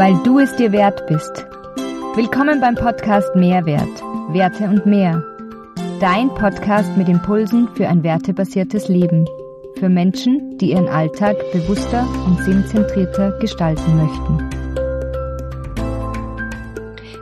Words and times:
weil 0.00 0.16
du 0.22 0.38
es 0.38 0.56
dir 0.56 0.72
wert 0.72 1.06
bist. 1.08 1.44
Willkommen 2.16 2.58
beim 2.58 2.74
Podcast 2.74 3.36
Mehrwert, 3.36 4.00
Werte 4.32 4.64
und 4.64 4.86
mehr. 4.86 5.22
Dein 6.00 6.30
Podcast 6.30 6.96
mit 6.96 7.06
Impulsen 7.06 7.68
für 7.74 7.86
ein 7.86 8.02
wertebasiertes 8.02 8.88
Leben. 8.88 9.28
Für 9.78 9.90
Menschen, 9.90 10.56
die 10.56 10.70
ihren 10.70 10.88
Alltag 10.88 11.36
bewusster 11.52 12.08
und 12.24 12.42
sinnzentrierter 12.42 13.38
gestalten 13.40 13.94
möchten. 13.98 14.38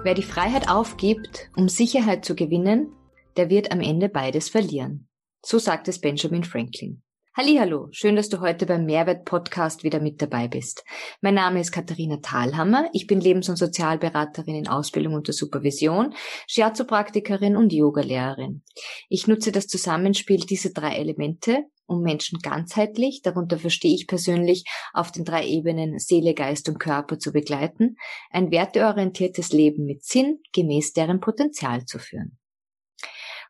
Wer 0.05 0.15
die 0.15 0.23
Freiheit 0.23 0.71
aufgibt, 0.71 1.51
um 1.57 1.69
Sicherheit 1.69 2.25
zu 2.25 2.37
gewinnen, 2.37 2.93
der 3.37 3.51
wird 3.51 3.73
am 3.73 3.81
Ende 3.81 4.09
beides 4.09 4.51
verlieren. 4.51 5.09
So 5.45 5.59
sagt 5.59 5.89
es 5.89 6.01
Benjamin 6.01 6.45
Franklin. 6.45 7.03
Hallo, 7.41 7.87
schön, 7.93 8.17
dass 8.17 8.29
du 8.29 8.41
heute 8.41 8.67
beim 8.67 8.85
Mehrwert 8.85 9.25
Podcast 9.25 9.85
wieder 9.85 10.01
mit 10.01 10.21
dabei 10.21 10.49
bist. 10.49 10.83
Mein 11.21 11.35
Name 11.35 11.61
ist 11.61 11.71
Katharina 11.71 12.17
Thalhammer. 12.17 12.91
Ich 12.93 13.07
bin 13.07 13.21
Lebens- 13.21 13.49
und 13.49 13.55
Sozialberaterin 13.55 14.57
in 14.57 14.67
Ausbildung 14.67 15.15
unter 15.15 15.33
Supervision, 15.33 16.15
Shiatsu-Praktikerin 16.49 17.57
und 17.57 17.73
Yogalehrerin. 17.73 18.65
Ich 19.09 19.29
nutze 19.29 19.53
das 19.53 19.69
Zusammenspiel 19.69 20.41
dieser 20.41 20.71
drei 20.71 20.97
Elemente, 20.97 21.63
um 21.87 22.03
Menschen 22.03 22.41
ganzheitlich, 22.41 23.23
darunter 23.23 23.57
verstehe 23.57 23.95
ich 23.95 24.09
persönlich, 24.09 24.65
auf 24.93 25.13
den 25.13 25.25
drei 25.25 25.47
Ebenen 25.47 26.01
Seele, 26.01 26.35
Geist 26.35 26.69
und 26.69 26.81
Körper 26.81 27.21
zu 27.21 27.31
begleiten, 27.31 27.99
ein 28.31 28.51
werteorientiertes 28.51 29.53
Leben 29.53 29.85
mit 29.85 30.03
Sinn 30.03 30.41
gemäß 30.53 30.93
deren 30.93 31.21
Potenzial 31.21 31.85
zu 31.85 32.01
führen. 32.01 32.38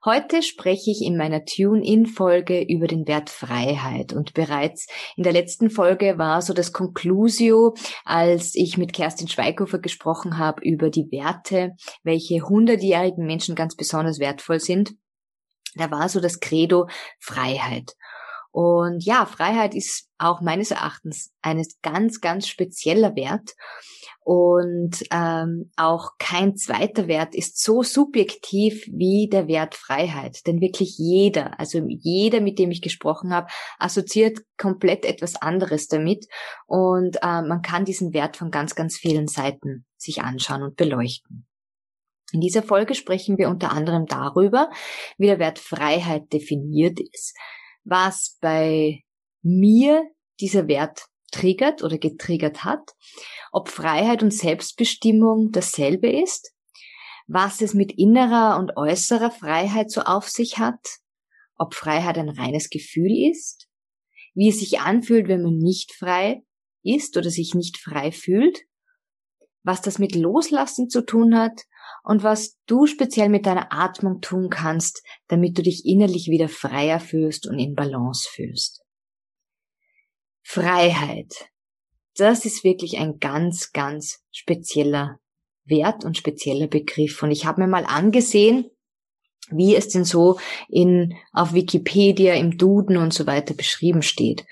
Heute 0.05 0.43
spreche 0.43 0.93
ich 0.93 1.03
in 1.03 1.17
meiner 1.17 1.45
Tune-In-Folge 1.45 2.63
über 2.63 2.87
den 2.87 3.09
Wert 3.09 3.31
Freiheit 3.31 4.13
und 4.13 4.33
bereits 4.33 4.87
in 5.17 5.25
der 5.25 5.33
letzten 5.33 5.71
Folge 5.71 6.19
war 6.19 6.41
so 6.41 6.55
das 6.55 6.73
Conclusio, 6.73 7.75
als 8.05 8.55
ich 8.55 8.79
mit 8.79 8.93
Kerstin 8.93 9.27
Schweighofer 9.27 9.81
gesprochen 9.81 10.39
habe 10.39 10.63
über 10.63 10.91
die 10.91 11.11
Werte, 11.11 11.73
welche 12.05 12.43
hundertjährigen 12.43 13.27
Menschen 13.27 13.57
ganz 13.57 13.75
besonders 13.75 14.21
wertvoll 14.21 14.61
sind. 14.61 14.95
Da 15.75 15.91
war 15.91 16.09
so 16.09 16.21
das 16.21 16.39
Credo 16.39 16.89
Freiheit. 17.19 17.97
Und 18.59 19.05
ja, 19.05 19.25
Freiheit 19.25 19.73
ist 19.77 20.09
auch 20.19 20.41
meines 20.41 20.73
Erachtens 20.73 21.33
ein 21.43 21.65
ganz, 21.81 22.21
ganz 22.21 22.49
spezieller 22.49 23.15
Wert. 23.15 23.55
Und 24.25 25.05
ähm, 25.13 25.71
auch 25.77 26.19
kein 26.19 26.57
zweiter 26.57 27.07
Wert 27.07 27.37
ist 27.37 27.63
so 27.63 27.85
subjektiv 27.85 28.85
wie 28.91 29.29
der 29.31 29.47
Wert 29.47 29.77
Freiheit. 29.77 30.45
Denn 30.49 30.61
wirklich 30.61 30.99
jeder, 30.99 31.61
also 31.61 31.87
jeder, 31.87 32.41
mit 32.41 32.59
dem 32.59 32.73
ich 32.73 32.83
gesprochen 32.83 33.33
habe, 33.33 33.47
assoziiert 33.79 34.41
komplett 34.57 35.05
etwas 35.05 35.37
anderes 35.37 35.87
damit. 35.87 36.27
Und 36.67 37.19
äh, 37.23 37.43
man 37.43 37.63
kann 37.63 37.85
diesen 37.85 38.13
Wert 38.13 38.37
von 38.37 38.51
ganz, 38.51 38.75
ganz 38.75 38.97
vielen 38.97 39.29
Seiten 39.29 39.87
sich 39.97 40.23
anschauen 40.23 40.65
und 40.65 40.75
beleuchten. 40.75 41.47
In 42.33 42.41
dieser 42.41 42.65
Folge 42.65 42.97
sprechen 42.97 43.39
wir 43.39 43.51
unter 43.51 43.71
anderem 43.71 44.07
darüber, 44.07 44.69
wie 45.17 45.27
der 45.27 45.39
Wert 45.39 45.61
Freiheit 45.61 46.33
definiert 46.33 46.99
ist, 46.99 47.37
was 47.89 48.37
bei 48.41 49.03
mir 49.43 50.05
dieser 50.41 50.69
Wert 50.69 51.07
triggert 51.31 51.83
oder 51.83 51.99
getriggert 51.99 52.65
hat, 52.65 52.95
ob 53.53 53.69
Freiheit 53.69 54.23
und 54.23 54.33
Selbstbestimmung 54.33 55.53
dasselbe 55.53 56.11
ist, 56.11 56.53
was 57.27 57.61
es 57.61 57.75
mit 57.75 57.93
innerer 57.93 58.59
und 58.59 58.77
äußerer 58.77 59.31
Freiheit 59.31 59.91
so 59.91 60.03
auf 60.03 60.29
sich 60.29 60.59
hat, 60.59 60.81
ob 61.57 61.75
Freiheit 61.75 62.17
ein 62.19 62.31
reines 62.31 62.71
Gefühl 62.71 63.31
ist, 63.31 63.69
wie 64.35 64.49
es 64.49 64.61
sich 64.61 64.81
anfühlt, 64.81 65.29
wenn 65.29 65.43
man 65.43 65.59
nicht 65.59 65.93
frei 65.93 66.43
ist 66.83 67.17
oder 67.17 67.31
sich 67.31 67.55
nicht 67.55 67.77
frei 67.77 68.13
fühlt, 68.13 68.61
was 69.63 69.83
das 69.83 69.99
mit 69.99 70.15
Loslassen 70.15 70.89
zu 70.89 71.05
tun 71.05 71.37
hat 71.37 71.63
und 72.09 72.23
was 72.23 72.57
du 72.65 72.87
speziell 72.87 73.29
mit 73.29 73.45
deiner 73.45 73.71
Atmung 73.71 74.23
tun 74.23 74.49
kannst, 74.49 75.03
damit 75.27 75.59
du 75.59 75.63
dich 75.63 75.85
innerlich 75.85 76.29
wieder 76.29 76.49
freier 76.49 77.01
fühlst 77.01 77.47
und 77.47 77.59
in 77.59 77.75
Balance 77.75 78.27
fühlst. 78.33 78.83
Freiheit. 80.43 81.51
Das 82.17 82.47
ist 82.47 82.65
wirklich 82.65 82.97
ein 82.97 83.19
ganz, 83.19 83.73
ganz 83.73 84.25
spezieller 84.31 85.21
Wert 85.67 86.07
und 86.07 86.17
spezieller 86.17 86.67
Begriff. 86.67 87.23
Und 87.23 87.31
ich 87.31 87.45
habe 87.45 87.61
mir 87.61 87.69
mal 87.69 87.85
angesehen, 87.85 88.71
wie 89.51 89.75
es 89.75 89.89
denn 89.89 90.05
so 90.05 90.39
in, 90.69 91.15
auf 91.33 91.55
Wikipedia, 91.55 92.35
im 92.35 92.59
Duden 92.59 92.97
und 92.97 93.13
so 93.13 93.27
weiter 93.27 93.55
beschrieben 93.55 94.03
steht. 94.03 94.45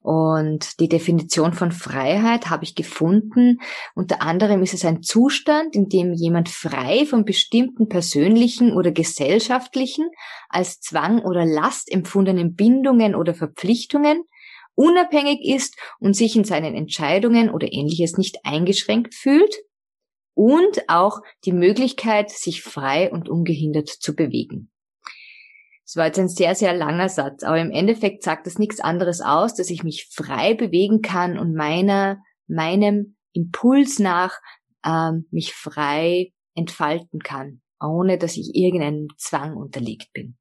Und 0.00 0.80
die 0.80 0.88
Definition 0.88 1.52
von 1.52 1.72
Freiheit 1.72 2.48
habe 2.48 2.64
ich 2.64 2.74
gefunden. 2.74 3.58
Unter 3.94 4.22
anderem 4.22 4.62
ist 4.62 4.74
es 4.74 4.84
ein 4.84 5.02
Zustand, 5.02 5.74
in 5.74 5.88
dem 5.88 6.14
jemand 6.14 6.48
frei 6.48 7.04
von 7.04 7.24
bestimmten 7.24 7.88
persönlichen 7.88 8.72
oder 8.72 8.92
gesellschaftlichen, 8.92 10.08
als 10.48 10.80
Zwang 10.80 11.20
oder 11.20 11.44
Last 11.44 11.92
empfundenen 11.92 12.54
Bindungen 12.54 13.14
oder 13.14 13.34
Verpflichtungen 13.34 14.24
unabhängig 14.74 15.40
ist 15.44 15.76
und 15.98 16.14
sich 16.14 16.36
in 16.36 16.44
seinen 16.44 16.76
Entscheidungen 16.76 17.50
oder 17.50 17.72
ähnliches 17.72 18.16
nicht 18.16 18.38
eingeschränkt 18.44 19.12
fühlt 19.12 19.52
und 20.38 20.88
auch 20.88 21.20
die 21.44 21.52
Möglichkeit, 21.52 22.30
sich 22.30 22.62
frei 22.62 23.10
und 23.10 23.28
ungehindert 23.28 23.88
zu 23.88 24.14
bewegen. 24.14 24.70
Das 25.84 25.96
war 25.96 26.06
jetzt 26.06 26.18
ein 26.20 26.28
sehr, 26.28 26.54
sehr 26.54 26.74
langer 26.74 27.08
Satz, 27.08 27.42
aber 27.42 27.58
im 27.58 27.72
Endeffekt 27.72 28.22
sagt 28.22 28.46
das 28.46 28.56
nichts 28.56 28.78
anderes 28.78 29.20
aus, 29.20 29.54
dass 29.54 29.68
ich 29.68 29.82
mich 29.82 30.08
frei 30.12 30.54
bewegen 30.54 31.02
kann 31.02 31.40
und 31.40 31.54
meiner, 31.54 32.22
meinem 32.46 33.16
Impuls 33.32 33.98
nach 33.98 34.38
ähm, 34.84 35.26
mich 35.32 35.54
frei 35.54 36.32
entfalten 36.54 37.18
kann, 37.18 37.60
ohne 37.80 38.16
dass 38.16 38.36
ich 38.36 38.54
irgendeinem 38.54 39.08
Zwang 39.16 39.56
unterlegt 39.56 40.12
bin. 40.12 40.36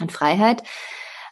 Und 0.00 0.10
Freiheit 0.10 0.62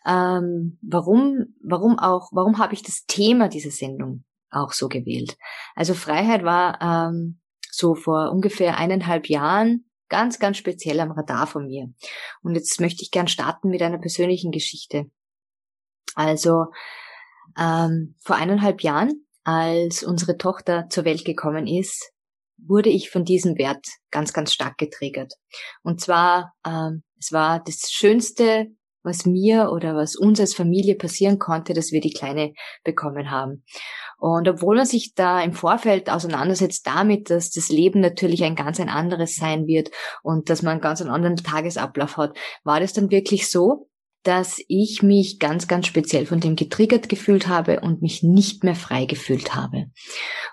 ähm, 0.06 0.78
warum, 0.82 1.54
warum 1.62 1.98
auch, 1.98 2.28
warum 2.32 2.58
habe 2.58 2.74
ich 2.74 2.82
das 2.82 3.06
Thema 3.06 3.48
dieser 3.48 3.70
Sendung 3.70 4.24
auch 4.50 4.72
so 4.72 4.90
gewählt? 4.90 5.38
Also 5.74 5.94
Freiheit 5.94 6.44
war 6.44 6.78
ähm, 6.82 7.40
so 7.76 7.94
vor 7.94 8.30
ungefähr 8.30 8.78
eineinhalb 8.78 9.28
Jahren 9.28 9.86
ganz, 10.08 10.38
ganz 10.38 10.58
speziell 10.58 11.00
am 11.00 11.12
Radar 11.12 11.46
von 11.46 11.66
mir. 11.66 11.92
Und 12.42 12.54
jetzt 12.54 12.80
möchte 12.80 13.02
ich 13.02 13.10
gern 13.10 13.28
starten 13.28 13.68
mit 13.68 13.82
einer 13.82 13.98
persönlichen 13.98 14.52
Geschichte. 14.52 15.10
Also 16.14 16.66
ähm, 17.58 18.14
vor 18.20 18.36
eineinhalb 18.36 18.82
Jahren, 18.82 19.26
als 19.44 20.02
unsere 20.02 20.38
Tochter 20.38 20.88
zur 20.88 21.04
Welt 21.04 21.24
gekommen 21.24 21.66
ist, 21.66 22.12
wurde 22.56 22.90
ich 22.90 23.10
von 23.10 23.24
diesem 23.24 23.58
Wert 23.58 23.86
ganz, 24.10 24.32
ganz 24.32 24.52
stark 24.52 24.78
getriggert. 24.78 25.34
Und 25.82 26.00
zwar, 26.00 26.54
ähm, 26.66 27.02
es 27.18 27.32
war 27.32 27.62
das 27.62 27.90
schönste 27.90 28.68
was 29.04 29.26
mir 29.26 29.70
oder 29.70 29.94
was 29.94 30.16
uns 30.16 30.40
als 30.40 30.54
Familie 30.54 30.96
passieren 30.96 31.38
konnte, 31.38 31.74
dass 31.74 31.92
wir 31.92 32.00
die 32.00 32.12
Kleine 32.12 32.54
bekommen 32.82 33.30
haben. 33.30 33.64
Und 34.24 34.48
obwohl 34.48 34.76
man 34.76 34.86
sich 34.86 35.12
da 35.12 35.42
im 35.42 35.52
Vorfeld 35.52 36.08
auseinandersetzt 36.08 36.86
damit, 36.86 37.28
dass 37.28 37.50
das 37.50 37.68
Leben 37.68 38.00
natürlich 38.00 38.42
ein 38.42 38.54
ganz 38.54 38.80
ein 38.80 38.88
anderes 38.88 39.36
sein 39.36 39.66
wird 39.66 39.90
und 40.22 40.48
dass 40.48 40.62
man 40.62 40.72
einen 40.72 40.80
ganz 40.80 41.02
anderen 41.02 41.36
Tagesablauf 41.36 42.16
hat, 42.16 42.34
war 42.62 42.80
das 42.80 42.94
dann 42.94 43.10
wirklich 43.10 43.50
so, 43.50 43.90
dass 44.22 44.62
ich 44.66 45.02
mich 45.02 45.38
ganz, 45.40 45.68
ganz 45.68 45.88
speziell 45.88 46.24
von 46.24 46.40
dem 46.40 46.56
getriggert 46.56 47.10
gefühlt 47.10 47.48
habe 47.48 47.80
und 47.80 48.00
mich 48.00 48.22
nicht 48.22 48.64
mehr 48.64 48.74
frei 48.74 49.04
gefühlt 49.04 49.54
habe. 49.54 49.90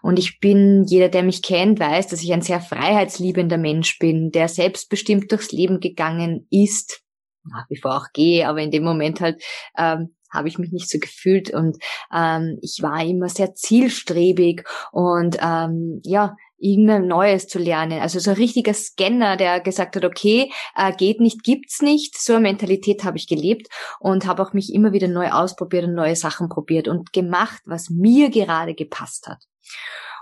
Und 0.02 0.20
ich 0.20 0.42
bin, 0.42 0.84
jeder, 0.84 1.08
der 1.08 1.24
mich 1.24 1.42
kennt, 1.42 1.80
weiß, 1.80 2.08
dass 2.08 2.22
ich 2.22 2.34
ein 2.34 2.42
sehr 2.42 2.60
freiheitsliebender 2.60 3.58
Mensch 3.58 4.00
bin, 4.00 4.32
der 4.32 4.50
selbstbestimmt 4.50 5.32
durchs 5.32 5.54
Leben 5.54 5.80
gegangen 5.80 6.46
ist, 6.50 7.04
nach 7.46 7.70
wie 7.70 7.80
vor 7.80 7.96
auch 7.96 8.08
gehe, 8.12 8.50
aber 8.50 8.60
in 8.60 8.72
dem 8.72 8.84
Moment 8.84 9.22
halt 9.22 9.42
ähm, 9.78 10.14
habe 10.32 10.48
ich 10.48 10.58
mich 10.58 10.72
nicht 10.72 10.90
so 10.90 11.00
gefühlt 11.00 11.54
und 11.54 11.78
ähm, 12.14 12.58
ich 12.62 12.80
war 12.82 13.04
immer 13.04 13.30
sehr 13.30 13.54
zielstrebig 13.54 14.64
und 14.92 15.38
ähm, 15.42 16.02
ja, 16.04 16.36
irgendein 16.62 17.08
Neues 17.08 17.48
zu 17.48 17.60
lernen. 17.60 18.00
Also 18.00 18.20
so 18.20 18.32
ein 18.32 18.38
richtiger 18.38 18.74
Scanner, 18.74 19.36
der 19.36 19.60
gesagt 19.60 19.96
hat, 19.96 20.06
okay, 20.06 20.52
äh, 20.76 20.94
geht 20.96 21.20
nicht, 21.20 21.44
gibt's 21.44 21.82
nicht. 21.82 22.18
So 22.18 22.34
eine 22.34 22.44
Mentalität 22.44 23.04
habe 23.04 23.18
ich 23.18 23.28
gelebt 23.28 23.68
und 24.00 24.26
habe 24.28 24.44
auch 24.44 24.54
mich 24.54 24.74
immer 24.74 24.94
wieder 24.94 25.08
neu 25.08 25.32
ausprobiert 25.32 25.86
und 25.86 25.96
neue 25.96 26.16
Sachen 26.16 26.50
probiert 26.50 26.88
und 26.88 27.14
gemacht, 27.14 27.62
was 27.66 27.90
mir 27.90 28.30
gerade 28.30 28.76
gepasst 28.76 29.28
hat. 29.28 29.44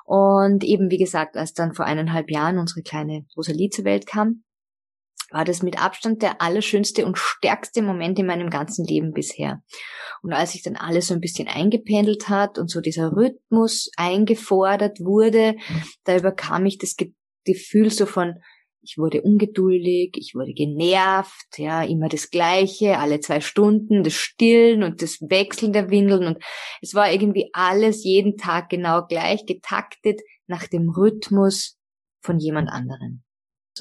Und 0.05 0.63
eben, 0.63 0.89
wie 0.89 0.97
gesagt, 0.97 1.37
als 1.37 1.53
dann 1.53 1.73
vor 1.75 1.85
eineinhalb 1.85 2.31
Jahren 2.31 2.57
unsere 2.57 2.81
kleine 2.81 3.25
Rosalie 3.37 3.69
zur 3.69 3.85
Welt 3.85 4.07
kam, 4.07 4.43
war 5.31 5.45
das 5.45 5.61
mit 5.63 5.81
Abstand 5.81 6.21
der 6.21 6.41
allerschönste 6.41 7.05
und 7.05 7.17
stärkste 7.17 7.81
Moment 7.81 8.17
in 8.19 8.25
meinem 8.25 8.49
ganzen 8.49 8.85
Leben 8.85 9.13
bisher. 9.13 9.61
Und 10.21 10.33
als 10.33 10.51
sich 10.51 10.63
dann 10.63 10.75
alles 10.75 11.07
so 11.07 11.13
ein 11.13 11.21
bisschen 11.21 11.47
eingependelt 11.47 12.29
hat 12.29 12.57
und 12.57 12.69
so 12.69 12.81
dieser 12.81 13.15
Rhythmus 13.15 13.89
eingefordert 13.95 14.99
wurde, 14.99 15.55
da 16.03 16.17
überkam 16.17 16.65
ich 16.65 16.77
das 16.77 16.95
Gefühl 17.45 17.91
so 17.91 18.05
von, 18.05 18.35
ich 18.81 18.97
wurde 18.97 19.21
ungeduldig, 19.21 20.15
ich 20.15 20.35
wurde 20.35 20.53
genervt, 20.53 21.57
ja, 21.57 21.83
immer 21.83 22.07
das 22.07 22.29
Gleiche, 22.29 22.97
alle 22.97 23.19
zwei 23.19 23.41
Stunden, 23.41 24.03
das 24.03 24.13
Stillen 24.13 24.83
und 24.83 25.01
das 25.01 25.19
Wechseln 25.21 25.73
der 25.73 25.89
Windeln 25.89 26.25
und 26.25 26.43
es 26.81 26.93
war 26.93 27.11
irgendwie 27.11 27.49
alles 27.53 28.03
jeden 28.03 28.37
Tag 28.37 28.69
genau 28.69 29.05
gleich 29.05 29.45
getaktet, 29.45 30.21
nach 30.47 30.67
dem 30.67 30.89
Rhythmus 30.89 31.77
von 32.21 32.39
jemand 32.39 32.69
anderen. 32.69 33.23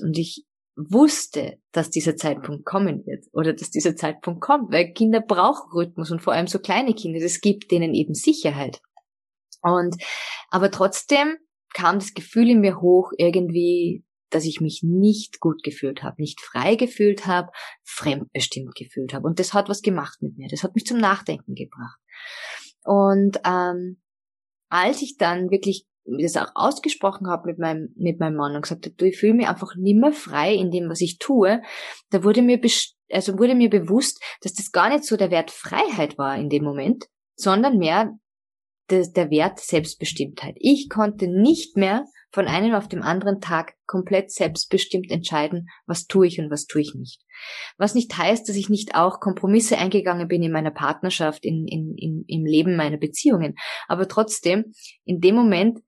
Und 0.03 0.19
ich 0.19 0.45
wusste, 0.79 1.59
dass 1.73 1.91
dieser 1.91 2.17
Zeitpunkt 2.17 2.65
kommen 2.65 3.05
wird 3.05 3.27
oder 3.33 3.53
dass 3.53 3.71
dieser 3.71 3.97
Zeitpunkt 3.97 4.41
kommt, 4.41 4.73
weil 4.73 4.93
Kinder 4.93 5.21
brauchen 5.21 5.73
Rhythmus 5.73 6.11
und 6.13 6.23
vor 6.23 6.33
allem 6.33 6.47
so 6.47 6.61
kleine 6.61 6.95
Kinder, 6.95 7.21
das 7.21 7.41
gibt 7.41 7.73
denen 7.73 7.95
eben 7.95 8.15
Sicherheit. 8.15 8.81
Und, 9.61 9.97
aber 10.51 10.71
trotzdem 10.71 11.37
kam 11.75 11.99
das 11.99 12.15
Gefühl 12.15 12.51
in 12.51 12.61
mir 12.61 12.81
hoch, 12.81 13.11
irgendwie, 13.19 14.05
dass 14.31 14.45
ich 14.45 14.61
mich 14.61 14.83
nicht 14.85 15.41
gut 15.41 15.65
gefühlt 15.65 16.05
habe, 16.05 16.23
nicht 16.23 16.41
frei 16.41 16.77
gefühlt 16.77 17.27
habe, 17.27 17.51
fremdbestimmt 17.85 18.75
gefühlt 18.77 19.13
habe. 19.13 19.27
Und 19.27 19.41
das 19.41 19.55
hat 19.55 19.69
was 19.69 19.83
gemacht 19.83 20.23
mit 20.23 20.39
mir. 20.39 20.49
Das 20.49 20.63
hat 20.63 20.77
mich 20.77 20.87
zum 20.87 20.99
Nachdenken 20.99 21.55
gebracht. 21.55 21.99
Und 22.85 23.41
ähm, 23.45 24.01
als 24.69 25.03
ich 25.03 25.17
dann 25.17 25.51
wirklich 25.51 25.87
das 26.21 26.37
auch 26.37 26.51
ausgesprochen 26.55 27.29
habe 27.29 27.49
mit 27.49 27.59
meinem, 27.59 27.95
mit 27.97 28.21
meinem 28.21 28.37
Mann 28.37 28.55
und 28.55 28.63
gesagt 28.63 28.87
habe, 28.87 28.95
du, 28.97 29.07
ich 29.07 29.19
fühle 29.19 29.35
mich 29.35 29.49
einfach 29.49 29.75
nimmer 29.77 30.13
frei 30.13 30.55
in 30.55 30.71
dem, 30.71 30.89
was 30.89 31.01
ich 31.01 31.19
tue, 31.19 31.63
da 32.11 32.25
wurde 32.25 32.43
mir, 32.43 32.61
also 33.11 33.39
wurde 33.39 33.55
mir 33.55 33.71
bewusst, 33.71 34.23
dass 34.43 34.55
das 34.55 34.73
gar 34.73 34.89
nicht 34.89 35.05
so 35.05 35.17
der 35.17 35.31
Wert 35.31 35.51
Freiheit 35.51 36.19
war 36.19 36.37
in 36.37 36.49
dem 36.49 36.65
Moment, 36.65 37.07
sondern 37.37 37.79
mehr 37.79 38.19
der, 38.91 39.07
der 39.07 39.31
Wert 39.31 39.61
Selbstbestimmtheit. 39.61 40.57
Ich 40.59 40.89
konnte 40.89 41.29
nicht 41.29 41.77
mehr 41.77 42.05
von 42.31 42.47
einem 42.47 42.75
auf 42.75 42.89
dem 42.89 43.03
anderen 43.03 43.41
Tag 43.41 43.75
komplett 43.87 44.31
selbstbestimmt 44.31 45.11
entscheiden, 45.11 45.69
was 45.87 46.07
tue 46.07 46.27
ich 46.27 46.39
und 46.39 46.51
was 46.51 46.67
tue 46.67 46.83
ich 46.83 46.95
nicht. 46.95 47.23
Was 47.79 47.95
nicht 47.95 48.17
heißt, 48.17 48.49
dass 48.49 48.57
ich 48.57 48.69
nicht 48.69 48.95
auch 48.95 49.21
Kompromisse 49.21 49.79
eingegangen 49.79 50.29
bin 50.29 50.43
in 50.43 50.53
meiner 50.53 50.71
Partnerschaft, 50.71 51.45
in, 51.45 51.67
in, 51.67 51.95
in, 51.97 52.25
im 52.27 52.45
Leben 52.45 52.77
meiner 52.77 52.99
Beziehungen. 52.99 53.55
Aber 53.87 54.09
trotzdem, 54.09 54.73
in 55.05 55.21
dem 55.21 55.37
Moment 55.37 55.79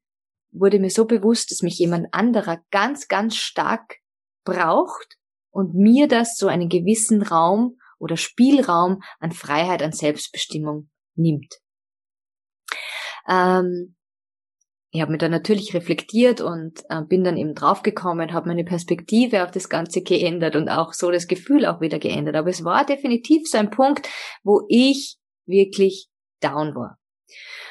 wurde 0.52 0.79
mir 0.79 0.91
so 0.91 1.05
bewusst, 1.05 1.50
dass 1.50 1.62
mich 1.62 1.79
jemand 1.79 2.08
anderer 2.12 2.62
ganz, 2.70 3.08
ganz 3.08 3.37
stark 3.37 3.97
braucht 4.44 5.17
und 5.50 5.75
mir 5.75 6.08
das 6.08 6.37
so 6.37 6.49
einen 6.49 6.69
gewissen 6.69 7.23
Raum 7.23 7.79
oder 7.99 8.17
Spielraum 8.17 9.02
an 9.19 9.32
Freiheit, 9.32 9.82
an 9.82 9.93
Selbstbestimmung 9.93 10.91
nimmt. 11.14 11.61
Ähm, 13.29 13.97
ich 14.93 15.00
habe 15.00 15.12
mir 15.12 15.19
dann 15.19 15.31
natürlich 15.31 15.73
reflektiert 15.73 16.41
und 16.41 16.82
äh, 16.88 17.03
bin 17.03 17.23
dann 17.23 17.37
eben 17.37 17.55
draufgekommen, 17.55 18.32
habe 18.32 18.49
meine 18.49 18.64
Perspektive 18.64 19.44
auf 19.44 19.53
das 19.53 19.69
Ganze 19.69 20.03
geändert 20.03 20.56
und 20.56 20.69
auch 20.69 20.93
so 20.93 21.12
das 21.12 21.29
Gefühl 21.29 21.64
auch 21.64 21.81
wieder 21.81 22.00
geändert. 22.00 22.35
Aber 22.35 22.50
es 22.50 22.64
war 22.64 22.85
definitiv 22.85 23.49
so 23.49 23.58
ein 23.58 23.70
Punkt, 23.70 24.08
wo 24.43 24.62
ich 24.69 25.19
wirklich 25.46 26.08
down 26.41 26.75
war. 26.75 27.00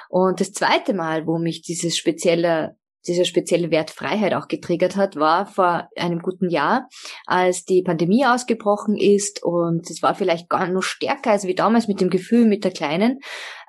Und 0.10 0.40
das 0.42 0.52
zweite 0.54 0.94
Mal, 0.94 1.28
wo 1.28 1.38
mich 1.38 1.62
dieses 1.62 1.98
spezielle 1.98 2.76
dieser 3.08 3.26
spezielle 3.26 3.72
Wert 3.72 3.92
Freiheit 3.92 4.34
auch 4.34 4.48
getriggert 4.48 4.96
hat, 4.96 5.16
war 5.16 5.46
vor 5.46 5.90
einem 5.96 6.20
guten 6.20 6.50
Jahr, 6.50 6.88
als 7.26 7.66
die 7.66 7.82
Pandemie 7.82 8.26
ausgebrochen 8.26 8.98
ist 8.98 9.44
und 9.44 9.90
es 9.90 10.02
war 10.02 10.16
vielleicht 10.16 10.50
gar 10.50 10.68
noch 10.68 10.84
stärker 10.84 11.32
als 11.32 11.46
wie 11.46 11.56
damals 11.56 11.88
mit 11.88 12.02
dem 12.02 12.10
Gefühl 12.10 12.46
mit 12.46 12.64
der 12.64 12.72
Kleinen, 12.72 13.20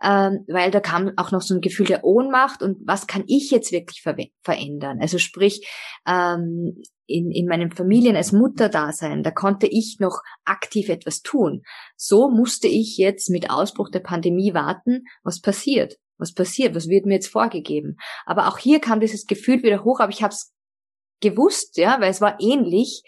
ähm, 0.03 0.45
weil 0.49 0.71
da 0.71 0.81
kam 0.81 1.13
auch 1.17 1.31
noch 1.31 1.43
so 1.43 1.55
ein 1.55 1.61
Gefühl 1.61 1.87
der 1.87 2.05
Ohnmacht 2.05 2.63
und 2.63 2.79
was 2.87 3.07
kann 3.07 3.25
ich 3.27 3.51
jetzt 3.51 3.73
wirklich 3.73 4.03
ver 4.03 4.17
verändern? 4.43 4.99
Also 5.01 5.19
sprich, 5.19 5.67
ähm, 6.07 6.83
in, 7.07 7.31
in 7.31 7.47
meinem 7.47 7.73
Familien 7.73 8.17
als 8.17 8.33
Mutter 8.33 8.69
da 8.69 8.93
sein, 8.93 9.23
da 9.23 9.31
konnte 9.31 9.67
ich 9.67 9.97
noch 9.99 10.21
aktiv 10.45 10.89
etwas 10.89 11.23
tun. 11.23 11.63
So 11.97 12.31
musste 12.31 12.69
ich 12.69 12.97
jetzt 12.99 13.31
mit 13.31 13.51
Ausbruch 13.51 13.91
der 13.91 14.01
Pandemie 14.01 14.55
warten, 14.55 15.05
was 15.25 15.41
passiert 15.41 15.97
was 16.21 16.35
passiert, 16.35 16.75
was 16.75 16.89
wird 16.89 17.07
mir 17.07 17.15
jetzt 17.15 17.29
vorgegeben. 17.29 17.97
Aber 18.27 18.49
auch 18.49 18.59
hier 18.59 18.81
kam 18.81 19.01
dieses 19.01 19.27
Gefühl 19.27 19.63
wieder 19.63 19.85
hoch, 19.85 20.01
aber 20.01 20.13
ich 20.13 20.23
habe 20.23 20.33
es 20.33 20.53
gewusst, 21.21 21.77
ja, 21.77 22.01
weil 22.01 22.11
es 22.11 22.21
war 22.21 22.39
ähnlich. 22.41 23.03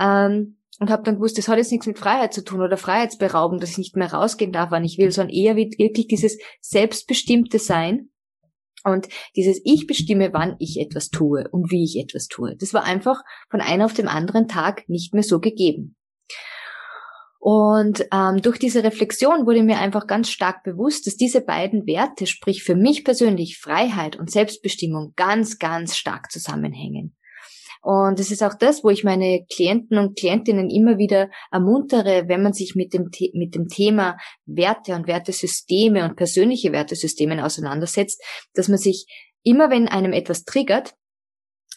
Ähm, 0.00 0.58
und 0.78 0.90
habe 0.90 1.02
dann 1.04 1.16
gewusst, 1.16 1.38
das 1.38 1.48
hat 1.48 1.56
jetzt 1.56 1.72
nichts 1.72 1.86
mit 1.86 1.98
Freiheit 1.98 2.34
zu 2.34 2.44
tun 2.44 2.60
oder 2.60 2.76
Freiheitsberaubung, 2.76 3.60
dass 3.60 3.70
ich 3.70 3.78
nicht 3.78 3.96
mehr 3.96 4.12
rausgehen 4.12 4.52
darf, 4.52 4.70
wann 4.70 4.84
ich 4.84 4.98
will, 4.98 5.10
sondern 5.10 5.34
eher 5.34 5.56
wirklich 5.56 6.06
dieses 6.06 6.38
selbstbestimmte 6.60 7.58
Sein 7.58 8.10
und 8.84 9.08
dieses 9.36 9.60
Ich 9.64 9.86
bestimme, 9.86 10.32
wann 10.32 10.56
ich 10.58 10.78
etwas 10.78 11.08
tue 11.08 11.48
und 11.50 11.70
wie 11.70 11.84
ich 11.84 11.98
etwas 11.98 12.28
tue. 12.28 12.56
Das 12.56 12.74
war 12.74 12.84
einfach 12.84 13.22
von 13.50 13.60
einem 13.60 13.82
auf 13.82 13.94
dem 13.94 14.08
anderen 14.08 14.48
Tag 14.48 14.88
nicht 14.88 15.14
mehr 15.14 15.22
so 15.22 15.40
gegeben. 15.40 15.95
Und 17.48 18.04
ähm, 18.12 18.42
durch 18.42 18.58
diese 18.58 18.82
Reflexion 18.82 19.46
wurde 19.46 19.62
mir 19.62 19.78
einfach 19.78 20.08
ganz 20.08 20.30
stark 20.30 20.64
bewusst, 20.64 21.06
dass 21.06 21.16
diese 21.16 21.40
beiden 21.40 21.86
Werte, 21.86 22.26
sprich 22.26 22.64
für 22.64 22.74
mich 22.74 23.04
persönlich 23.04 23.60
Freiheit 23.60 24.16
und 24.16 24.32
Selbstbestimmung, 24.32 25.12
ganz, 25.14 25.60
ganz 25.60 25.96
stark 25.96 26.32
zusammenhängen. 26.32 27.16
Und 27.82 28.18
es 28.18 28.32
ist 28.32 28.42
auch 28.42 28.54
das, 28.54 28.82
wo 28.82 28.90
ich 28.90 29.04
meine 29.04 29.46
Klienten 29.48 29.96
und 29.96 30.18
Klientinnen 30.18 30.70
immer 30.70 30.98
wieder 30.98 31.30
ermuntere, 31.52 32.24
wenn 32.26 32.42
man 32.42 32.52
sich 32.52 32.74
mit 32.74 32.92
dem, 32.92 33.10
mit 33.34 33.54
dem 33.54 33.68
Thema 33.68 34.16
Werte 34.44 34.96
und 34.96 35.06
Wertesysteme 35.06 36.04
und 36.04 36.16
persönliche 36.16 36.72
Wertesysteme 36.72 37.44
auseinandersetzt, 37.44 38.20
dass 38.54 38.66
man 38.66 38.78
sich 38.78 39.06
immer, 39.44 39.70
wenn 39.70 39.86
einem 39.86 40.12
etwas 40.12 40.42
triggert, 40.42 40.96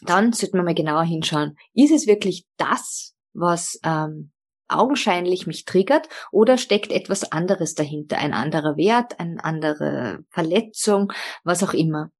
dann 0.02 0.32
sollte 0.32 0.56
man 0.56 0.66
mal 0.66 0.74
genauer 0.74 1.04
hinschauen. 1.04 1.54
Ist 1.74 1.92
es 1.92 2.08
wirklich 2.08 2.44
das, 2.56 3.14
was 3.34 3.78
ähm, 3.84 4.32
augenscheinlich 4.70 5.46
mich 5.46 5.64
triggert 5.64 6.08
oder 6.30 6.58
steckt 6.58 6.92
etwas 6.92 7.32
anderes 7.32 7.74
dahinter, 7.74 8.18
ein 8.18 8.32
anderer 8.32 8.76
Wert, 8.76 9.18
eine 9.20 9.42
andere 9.44 10.24
Verletzung, 10.30 11.12
was 11.44 11.62
auch 11.62 11.74
immer. 11.74 12.10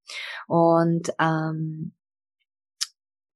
Und 0.46 1.12
ähm, 1.20 1.94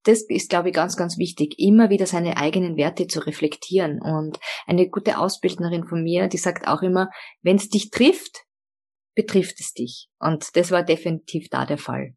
das 0.04 0.22
ist, 0.28 0.50
glaube 0.50 0.68
ich, 0.68 0.74
ganz, 0.74 0.96
ganz 0.96 1.18
wichtig, 1.18 1.58
immer 1.58 1.90
wieder 1.90 2.06
seine 2.06 2.36
eigenen 2.36 2.76
Werte 2.76 3.06
zu 3.06 3.20
reflektieren. 3.20 4.00
Und 4.00 4.38
eine 4.66 4.88
gute 4.88 5.18
Ausbildnerin 5.18 5.86
von 5.86 6.02
mir, 6.02 6.28
die 6.28 6.36
sagt 6.36 6.68
auch 6.68 6.82
immer, 6.82 7.08
wenn 7.42 7.56
es 7.56 7.70
dich 7.70 7.90
trifft, 7.90 8.44
betrifft 9.14 9.60
es 9.60 9.72
dich. 9.72 10.08
Und 10.18 10.56
das 10.56 10.70
war 10.70 10.82
definitiv 10.82 11.48
da 11.48 11.64
der 11.64 11.78
Fall. 11.78 12.14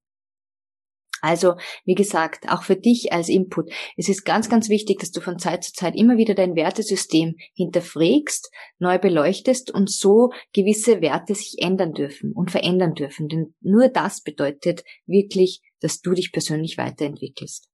Also, 1.22 1.56
wie 1.86 1.96
gesagt, 1.96 2.50
auch 2.50 2.64
für 2.64 2.76
dich 2.76 3.12
als 3.12 3.30
Input. 3.30 3.72
Es 3.96 4.10
ist 4.10 4.26
ganz, 4.26 4.50
ganz 4.50 4.70
wichtig, 4.70 5.00
dass 5.00 5.12
du 5.12 5.22
von 5.22 5.40
Zeit 5.40 5.64
zu 5.64 5.74
Zeit 5.74 5.96
immer 5.96 6.18
wieder 6.18 6.36
dein 6.36 6.56
Wertesystem 6.56 7.36
hinterfragst, 7.56 8.52
neu 8.80 9.00
beleuchtest 9.00 9.72
und 9.72 9.92
so 9.92 10.32
gewisse 10.54 11.02
Werte 11.02 11.36
sich 11.36 11.56
ändern 11.60 11.94
dürfen 11.94 12.34
und 12.34 12.52
verändern 12.52 12.94
dürfen. 12.94 13.28
Denn 13.28 13.56
nur 13.62 13.90
das 13.90 14.22
bedeutet 14.22 14.84
wirklich, 15.06 15.62
dass 15.82 16.02
du 16.02 16.14
dich 16.14 16.32
persönlich 16.32 16.78
weiterentwickelst. 16.78 17.70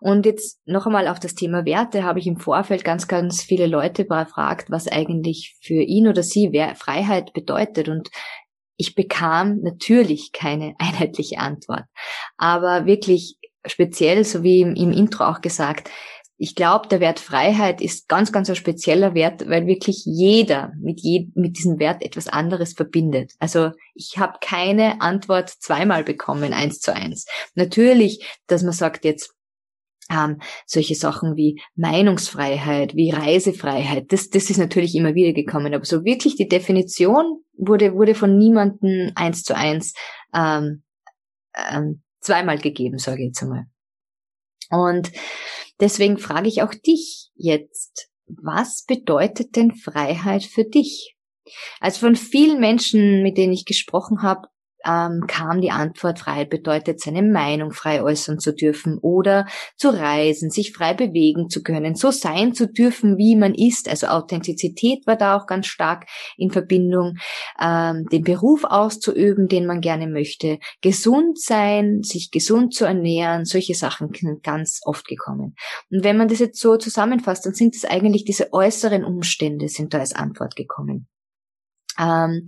Und 0.00 0.26
jetzt 0.26 0.60
noch 0.66 0.86
einmal 0.86 1.08
auf 1.08 1.20
das 1.20 1.34
Thema 1.34 1.64
Werte 1.64 2.04
habe 2.04 2.18
ich 2.18 2.26
im 2.26 2.38
Vorfeld 2.38 2.84
ganz, 2.84 3.08
ganz 3.08 3.42
viele 3.42 3.66
Leute 3.66 4.04
befragt, 4.04 4.70
was 4.70 4.88
eigentlich 4.88 5.56
für 5.60 5.82
ihn 5.82 6.08
oder 6.08 6.22
sie 6.22 6.50
Freiheit 6.74 7.32
bedeutet. 7.32 7.88
Und 7.88 8.10
ich 8.76 8.94
bekam 8.94 9.60
natürlich 9.62 10.32
keine 10.32 10.74
einheitliche 10.78 11.38
Antwort. 11.38 11.84
Aber 12.36 12.86
wirklich 12.86 13.36
speziell, 13.66 14.24
so 14.24 14.42
wie 14.42 14.60
im, 14.60 14.74
im 14.74 14.92
Intro 14.92 15.24
auch 15.24 15.40
gesagt, 15.40 15.90
ich 16.38 16.54
glaube, 16.54 16.88
der 16.88 17.00
Wert 17.00 17.18
Freiheit 17.18 17.80
ist 17.80 18.08
ganz, 18.08 18.30
ganz 18.30 18.50
ein 18.50 18.56
spezieller 18.56 19.14
Wert, 19.14 19.48
weil 19.48 19.66
wirklich 19.66 20.02
jeder 20.04 20.72
mit, 20.78 21.00
je, 21.00 21.28
mit 21.34 21.56
diesem 21.56 21.78
Wert 21.78 22.02
etwas 22.02 22.28
anderes 22.28 22.74
verbindet. 22.74 23.32
Also 23.38 23.70
ich 23.94 24.18
habe 24.18 24.38
keine 24.42 25.00
Antwort 25.00 25.48
zweimal 25.48 26.04
bekommen, 26.04 26.52
eins 26.52 26.80
zu 26.80 26.94
eins. 26.94 27.24
Natürlich, 27.54 28.26
dass 28.48 28.62
man 28.62 28.72
sagt 28.72 29.06
jetzt, 29.06 29.35
ähm, 30.10 30.40
solche 30.66 30.94
Sachen 30.94 31.36
wie 31.36 31.60
Meinungsfreiheit, 31.74 32.94
wie 32.94 33.10
Reisefreiheit, 33.10 34.12
das, 34.12 34.30
das 34.30 34.50
ist 34.50 34.58
natürlich 34.58 34.94
immer 34.94 35.14
wieder 35.14 35.32
gekommen. 35.32 35.74
Aber 35.74 35.84
so 35.84 36.04
wirklich 36.04 36.36
die 36.36 36.48
Definition 36.48 37.42
wurde, 37.56 37.94
wurde 37.94 38.14
von 38.14 38.36
niemandem 38.38 39.12
eins 39.14 39.42
zu 39.42 39.56
eins 39.56 39.94
ähm, 40.34 40.82
ähm, 41.56 42.02
zweimal 42.20 42.58
gegeben, 42.58 42.98
sage 42.98 43.22
ich 43.22 43.28
jetzt 43.28 43.42
einmal. 43.42 43.66
Und 44.70 45.12
deswegen 45.80 46.18
frage 46.18 46.48
ich 46.48 46.62
auch 46.62 46.74
dich 46.74 47.30
jetzt, 47.34 48.10
was 48.26 48.84
bedeutet 48.84 49.56
denn 49.56 49.74
Freiheit 49.74 50.44
für 50.44 50.64
dich? 50.64 51.16
Also 51.80 52.00
von 52.00 52.16
vielen 52.16 52.58
Menschen, 52.58 53.22
mit 53.22 53.38
denen 53.38 53.52
ich 53.52 53.64
gesprochen 53.64 54.22
habe, 54.22 54.48
ähm, 54.86 55.24
kam 55.26 55.60
die 55.60 55.70
Antwort, 55.70 56.18
Freiheit 56.18 56.50
bedeutet, 56.50 57.00
seine 57.00 57.22
Meinung 57.22 57.72
frei 57.72 58.02
äußern 58.02 58.38
zu 58.38 58.54
dürfen 58.54 58.98
oder 58.98 59.46
zu 59.76 59.88
reisen, 59.88 60.50
sich 60.50 60.72
frei 60.72 60.94
bewegen 60.94 61.48
zu 61.48 61.62
können, 61.62 61.94
so 61.94 62.10
sein 62.10 62.54
zu 62.54 62.68
dürfen, 62.68 63.18
wie 63.18 63.36
man 63.36 63.54
ist. 63.54 63.88
Also 63.88 64.06
Authentizität 64.06 65.06
war 65.06 65.16
da 65.16 65.36
auch 65.36 65.46
ganz 65.46 65.66
stark 65.66 66.06
in 66.36 66.50
Verbindung, 66.50 67.14
ähm, 67.60 68.06
den 68.12 68.22
Beruf 68.22 68.64
auszuüben, 68.64 69.48
den 69.48 69.66
man 69.66 69.80
gerne 69.80 70.06
möchte, 70.06 70.58
gesund 70.80 71.40
sein, 71.40 72.02
sich 72.02 72.30
gesund 72.30 72.74
zu 72.74 72.84
ernähren, 72.84 73.44
solche 73.44 73.74
Sachen 73.74 74.10
sind 74.14 74.42
ganz 74.42 74.80
oft 74.84 75.06
gekommen. 75.06 75.54
Und 75.90 76.04
wenn 76.04 76.16
man 76.16 76.28
das 76.28 76.38
jetzt 76.38 76.60
so 76.60 76.76
zusammenfasst, 76.76 77.46
dann 77.46 77.54
sind 77.54 77.74
es 77.74 77.84
eigentlich 77.84 78.24
diese 78.24 78.52
äußeren 78.52 79.04
Umstände, 79.04 79.68
sind 79.68 79.94
da 79.94 79.98
als 79.98 80.14
Antwort 80.14 80.56
gekommen. 80.56 81.08
Ähm, 81.98 82.46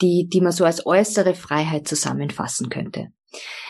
die, 0.00 0.28
die 0.28 0.40
man 0.40 0.52
so 0.52 0.64
als 0.64 0.86
äußere 0.86 1.34
Freiheit 1.34 1.88
zusammenfassen 1.88 2.68
könnte. 2.68 3.08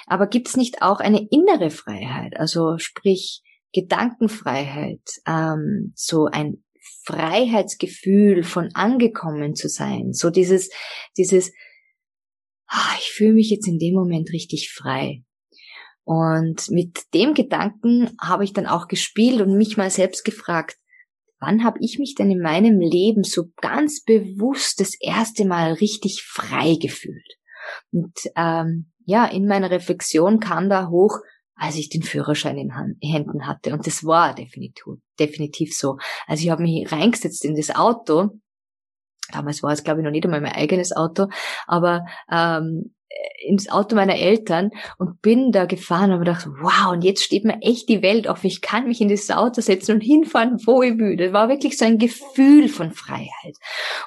Aber 0.06 0.26
gibt 0.26 0.48
es 0.48 0.56
nicht 0.56 0.82
auch 0.82 1.00
eine 1.00 1.26
innere 1.30 1.70
Freiheit, 1.70 2.36
also 2.36 2.78
sprich 2.78 3.42
Gedankenfreiheit, 3.72 5.02
ähm, 5.26 5.92
so 5.94 6.26
ein 6.26 6.64
Freiheitsgefühl 7.04 8.42
von 8.42 8.70
angekommen 8.74 9.54
zu 9.54 9.68
sein, 9.68 10.12
so 10.12 10.30
dieses, 10.30 10.70
dieses, 11.16 11.52
ah, 12.66 12.94
ich 12.98 13.10
fühle 13.12 13.34
mich 13.34 13.50
jetzt 13.50 13.68
in 13.68 13.78
dem 13.78 13.94
Moment 13.94 14.32
richtig 14.32 14.72
frei. 14.72 15.22
Und 16.04 16.70
mit 16.70 17.02
dem 17.14 17.34
Gedanken 17.34 18.10
habe 18.20 18.44
ich 18.44 18.52
dann 18.52 18.66
auch 18.66 18.88
gespielt 18.88 19.40
und 19.40 19.56
mich 19.56 19.76
mal 19.76 19.90
selbst 19.90 20.24
gefragt, 20.24 20.79
wann 21.40 21.64
habe 21.64 21.78
ich 21.80 21.98
mich 21.98 22.14
denn 22.14 22.30
in 22.30 22.40
meinem 22.40 22.80
Leben 22.80 23.24
so 23.24 23.46
ganz 23.60 24.02
bewusst 24.04 24.80
das 24.80 24.94
erste 25.00 25.44
Mal 25.44 25.72
richtig 25.72 26.22
frei 26.22 26.76
gefühlt? 26.80 27.36
Und 27.90 28.16
ähm, 28.36 28.92
ja, 29.04 29.26
in 29.26 29.46
meiner 29.46 29.70
Reflexion 29.70 30.38
kam 30.38 30.68
da 30.68 30.88
hoch, 30.88 31.18
als 31.54 31.76
ich 31.76 31.88
den 31.88 32.02
Führerschein 32.02 32.56
in 32.56 32.72
Händen 33.02 33.46
hatte. 33.46 33.72
Und 33.72 33.86
das 33.86 34.04
war 34.04 34.34
definitiv, 34.34 34.84
definitiv 35.18 35.76
so. 35.76 35.96
Also 36.26 36.44
ich 36.44 36.50
habe 36.50 36.62
mich 36.62 36.90
reingesetzt 36.90 37.44
in 37.44 37.54
das 37.54 37.74
Auto. 37.74 38.30
Damals 39.32 39.62
war 39.62 39.72
es, 39.72 39.84
glaube 39.84 40.00
ich, 40.00 40.04
noch 40.04 40.10
nicht 40.10 40.24
einmal 40.24 40.40
mein 40.40 40.52
eigenes 40.52 40.94
Auto, 40.94 41.26
aber 41.66 42.06
ähm, 42.30 42.92
ins 43.42 43.70
Auto 43.70 43.96
meiner 43.96 44.16
Eltern 44.16 44.70
und 44.98 45.20
bin 45.22 45.50
da 45.50 45.64
gefahren 45.64 46.10
und 46.10 46.20
habe 46.20 46.24
gedacht, 46.24 46.46
wow, 46.60 46.92
und 46.92 47.02
jetzt 47.02 47.24
steht 47.24 47.44
mir 47.44 47.60
echt 47.62 47.88
die 47.88 48.02
Welt 48.02 48.28
auf. 48.28 48.44
Ich 48.44 48.60
kann 48.60 48.86
mich 48.86 49.00
in 49.00 49.08
das 49.08 49.30
Auto 49.30 49.60
setzen 49.60 49.96
und 49.96 50.00
hinfahren, 50.00 50.58
wo 50.64 50.82
ich 50.82 50.96
will. 50.98 51.16
Das 51.16 51.32
war 51.32 51.48
wirklich 51.48 51.76
so 51.76 51.84
ein 51.84 51.98
Gefühl 51.98 52.68
von 52.68 52.92
Freiheit. 52.92 53.56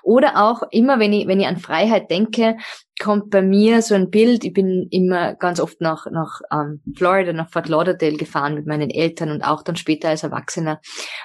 Oder 0.04 0.44
auch 0.44 0.64
immer, 0.72 1.00
wenn 1.00 1.14
ich, 1.14 1.28
wenn 1.28 1.40
ich 1.40 1.48
an 1.48 1.58
Freiheit 1.58 2.10
denke, 2.12 2.58
kommt 3.02 3.32
bei 3.32 3.42
mir 3.42 3.82
so 3.82 3.96
ein 3.96 4.10
Bild. 4.10 4.46
Ich 4.46 4.54
bin 4.54 4.88
immer 4.92 5.34
ganz 5.36 5.60
oft 5.60 5.82
nach, 5.82 6.06
nach 6.12 6.42
ähm, 6.52 6.82
Florida, 6.96 7.34
nach 7.34 7.50
Fort 7.50 7.68
Lauderdale 7.68 8.18
gefahren 8.18 8.56
mit 8.56 8.68
meinen 8.68 8.90
Eltern 8.90 9.32
und 9.32 9.42
auch 9.42 9.64
dann 9.64 9.76
später 9.76 10.10
als 10.10 10.24
Erwachsener. 10.24 10.80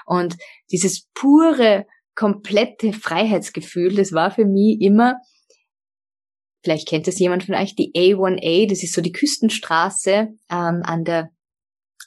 Und 0.07 0.37
dieses 0.73 1.07
pure, 1.15 1.87
komplette 2.19 2.93
Freiheitsgefühl, 2.93 3.95
das 3.95 4.13
war 4.13 4.31
für 4.31 4.45
mich 4.45 4.81
immer, 4.81 5.15
Vielleicht 6.65 6.89
kennt 6.89 7.07
es 7.07 7.21
jemand 7.21 7.45
von 7.45 7.55
euch, 7.55 7.77
die 7.77 7.93
A1A, 7.95 8.69
das 8.69 8.83
ist 8.83 8.93
so 8.93 9.01
die 9.01 9.13
Küstenstraße 9.13 10.29
ähm, 10.51 10.83
an 10.83 11.05
der 11.05 11.31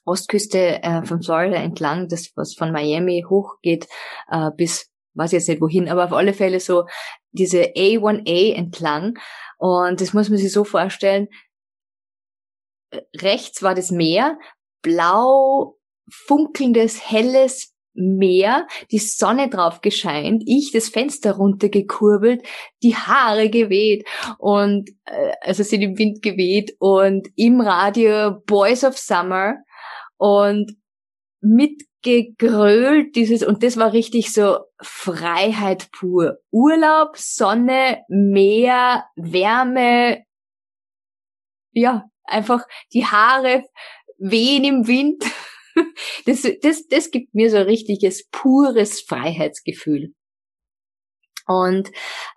Ostküste 0.04 0.84
äh, 0.84 1.04
von 1.06 1.22
Florida 1.24 1.56
entlang, 1.56 2.10
das 2.10 2.32
was 2.36 2.54
von 2.54 2.72
Miami 2.72 3.24
hochgeht 3.28 3.88
äh, 4.30 4.52
bis, 4.58 4.92
weiß 5.14 5.32
jetzt 5.32 5.48
nicht 5.48 5.62
wohin, 5.62 5.88
aber 5.88 6.06
auf 6.06 6.14
alle 6.14 6.34
Fälle 6.34 6.60
so 6.60 6.86
diese 7.32 7.62
A1A 7.62 8.54
entlang. 8.56 9.18
Und 9.58 10.02
das 10.02 10.14
muss 10.14 10.30
man 10.30 10.38
sich 10.38 10.52
so 10.52 10.66
vorstellen. 10.66 11.28
Rechts 13.16 13.64
war 13.64 13.74
das 13.74 13.90
Meer, 13.90 14.38
blau 14.82 15.78
funkelndes, 16.10 17.10
helles 17.10 17.71
Meer, 17.94 18.68
die 18.92 19.00
Sonne 19.00 19.50
drauf 19.50 19.82
gescheint, 19.82 20.44
ich 20.46 20.72
das 20.72 20.90
Fenster 20.90 21.34
runtergekurbelt, 21.34 22.42
die 22.84 22.96
Haare 22.96 23.50
geweht 23.50 24.08
und 24.38 24.90
äh, 25.06 25.34
also 25.42 25.64
sind 25.64 25.82
im 25.82 25.98
Wind 25.98 26.22
geweht 26.22 26.76
und 26.80 27.28
im 27.36 27.60
Radio 27.62 28.40
Boys 28.46 28.84
of 28.84 28.98
Summer 28.98 29.56
und 30.18 30.72
mitgegrölt 31.42 33.16
dieses 33.16 33.44
und 33.44 33.64
das 33.64 33.78
war 33.78 33.94
richtig 33.94 34.32
so 34.34 34.60
Freiheit 34.82 35.92
pur. 35.92 36.38
Urlaub, 36.52 37.18
Sonne, 37.18 38.04
Meer, 38.08 39.06
Wärme, 39.16 40.24
ja, 41.74 42.06
einfach 42.24 42.66
die 42.94 43.06
Haare 43.06 43.64
wehen 44.18 44.64
im 44.64 44.88
Wind 44.88 45.24
das, 46.26 46.48
das, 46.62 46.88
das 46.88 47.12
gibt 47.12 47.34
mir 47.34 47.50
so 47.50 47.58
ein 47.58 47.66
richtiges, 47.66 48.28
pures 48.30 49.02
Freiheitsgefühl. 49.02 50.14
Und 51.48 51.90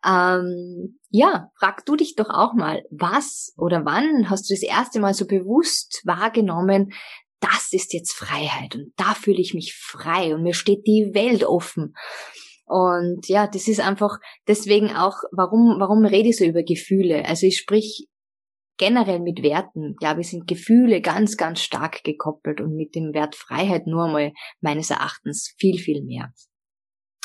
ähm, 0.04 0.98
ja, 1.10 1.50
frag 1.58 1.84
du 1.86 1.96
dich 1.96 2.14
doch 2.16 2.30
auch 2.30 2.54
mal, 2.54 2.82
was 2.90 3.52
oder 3.56 3.84
wann 3.84 4.30
hast 4.30 4.48
du 4.48 4.54
das 4.54 4.62
erste 4.62 4.98
Mal 4.98 5.14
so 5.14 5.26
bewusst 5.26 6.00
wahrgenommen, 6.04 6.92
das 7.40 7.72
ist 7.72 7.92
jetzt 7.92 8.12
Freiheit 8.12 8.74
und 8.74 8.92
da 8.96 9.14
fühle 9.14 9.40
ich 9.40 9.54
mich 9.54 9.74
frei 9.74 10.34
und 10.34 10.42
mir 10.42 10.54
steht 10.54 10.86
die 10.86 11.10
Welt 11.12 11.44
offen. 11.44 11.94
Und 12.66 13.28
ja, 13.28 13.46
das 13.46 13.68
ist 13.68 13.80
einfach 13.80 14.18
deswegen 14.48 14.96
auch, 14.96 15.16
warum, 15.32 15.76
warum 15.78 16.04
rede 16.06 16.30
ich 16.30 16.38
so 16.38 16.44
über 16.44 16.62
Gefühle? 16.62 17.26
Also 17.26 17.46
ich 17.46 17.58
sprich 17.58 18.08
generell 18.76 19.20
mit 19.20 19.42
Werten, 19.42 19.94
glaube 19.96 20.22
ich, 20.22 20.30
sind 20.30 20.46
Gefühle 20.46 21.00
ganz, 21.00 21.36
ganz 21.36 21.60
stark 21.60 22.02
gekoppelt 22.04 22.60
und 22.60 22.74
mit 22.74 22.94
dem 22.94 23.14
Wert 23.14 23.36
Freiheit 23.36 23.86
nur 23.86 24.08
mal 24.08 24.32
meines 24.60 24.90
Erachtens 24.90 25.54
viel, 25.58 25.78
viel 25.78 26.02
mehr. 26.02 26.32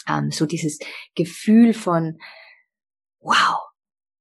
Ähm, 0.08 0.32
so 0.32 0.46
dieses 0.46 0.80
Gefühl 1.16 1.74
von, 1.74 2.18
wow, 3.20 3.60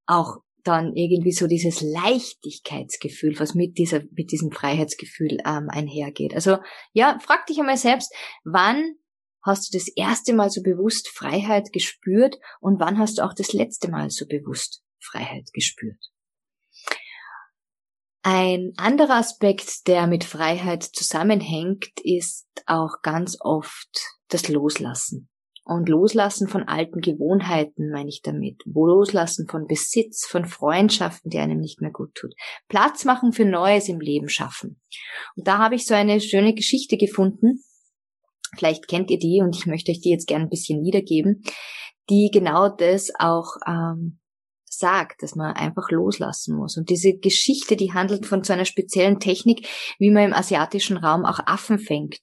auch 0.07 0.39
dann 0.65 0.95
irgendwie 0.95 1.33
so 1.33 1.47
dieses 1.47 1.81
Leichtigkeitsgefühl, 1.81 3.39
was 3.39 3.55
mit 3.55 3.79
dieser, 3.79 4.03
mit 4.11 4.33
diesem 4.33 4.51
Freiheitsgefühl 4.51 5.39
ähm, 5.47 5.69
einhergeht. 5.71 6.35
Also 6.35 6.59
ja, 6.93 7.19
frag 7.21 7.47
dich 7.47 7.59
einmal 7.59 7.77
selbst, 7.77 8.13
wann 8.45 8.97
hast 9.43 9.73
du 9.73 9.79
das 9.79 9.89
erste 9.89 10.35
Mal 10.35 10.51
so 10.51 10.63
bewusst 10.63 11.09
Freiheit 11.09 11.73
gespürt 11.73 12.37
und 12.61 12.81
wann 12.81 12.99
hast 12.99 13.19
du 13.19 13.23
auch 13.23 13.35
das 13.35 13.53
letzte 13.53 13.91
Mal 13.91 14.11
so 14.11 14.27
bewusst 14.27 14.83
Freiheit 15.01 15.53
gespürt? 15.53 16.11
Ein 18.23 18.73
anderer 18.77 19.17
Aspekt, 19.17 19.87
der 19.87 20.07
mit 20.07 20.25
Freiheit 20.25 20.83
zusammenhängt, 20.83 21.87
ist 22.03 22.47
auch 22.67 23.01
ganz 23.03 23.37
oft 23.41 23.89
das 24.29 24.49
Loslassen. 24.49 25.29
Und 25.65 25.91
Loslassen 25.91 26.49
von 26.49 26.63
alten 26.63 27.03
Gewohnheiten 27.03 27.91
meine 27.91 28.09
ich 28.09 28.23
damit. 28.23 28.63
Loslassen 28.65 29.47
von 29.47 29.67
Besitz, 29.67 30.27
von 30.27 30.47
Freundschaften, 30.47 31.31
die 31.31 31.39
einem 31.39 31.61
nicht 31.61 31.83
mehr 31.83 31.91
gut 31.91 32.15
tut. 32.15 32.33
Platz 32.69 33.05
machen 33.05 33.33
für 33.33 33.45
Neues 33.45 33.89
im 33.91 34.01
Leben 34.01 34.31
schaffen. 34.31 34.81
Und 35.37 35.47
da 35.47 35.59
habe 35.59 35.75
ich 35.75 35.85
so 35.85 35.93
eine 35.95 36.23
schöne 36.23 36.55
Geschichte 36.55 36.97
gefunden. 36.97 37.63
Vielleicht 38.57 38.89
kennt 38.89 39.11
ihr 39.11 39.19
die 39.19 39.43
und 39.43 39.57
ich 39.57 39.67
möchte 39.67 39.93
euch 39.93 40.01
die 40.01 40.09
jetzt 40.09 40.27
gerne 40.27 40.47
ein 40.47 40.51
bisschen 40.51 40.83
wiedergeben, 40.83 41.43
die 42.09 42.31
genau 42.33 42.71
das 42.71 43.11
auch 43.19 43.57
ähm, 43.67 44.18
sagt, 44.79 45.23
dass 45.23 45.35
man 45.35 45.55
einfach 45.55 45.91
loslassen 45.91 46.57
muss. 46.57 46.77
Und 46.77 46.91
diese 46.91 47.17
Geschichte, 47.17 47.77
die 47.77 47.93
handelt 47.93 48.27
von 48.27 48.45
so 48.45 48.53
einer 48.53 48.65
speziellen 48.65 49.21
Technik, 49.21 49.69
wie 49.99 50.11
man 50.11 50.25
im 50.25 50.33
asiatischen 50.33 50.97
Raum 50.97 51.25
auch 51.25 51.41
Affen 51.47 51.79
fängt. 51.79 52.19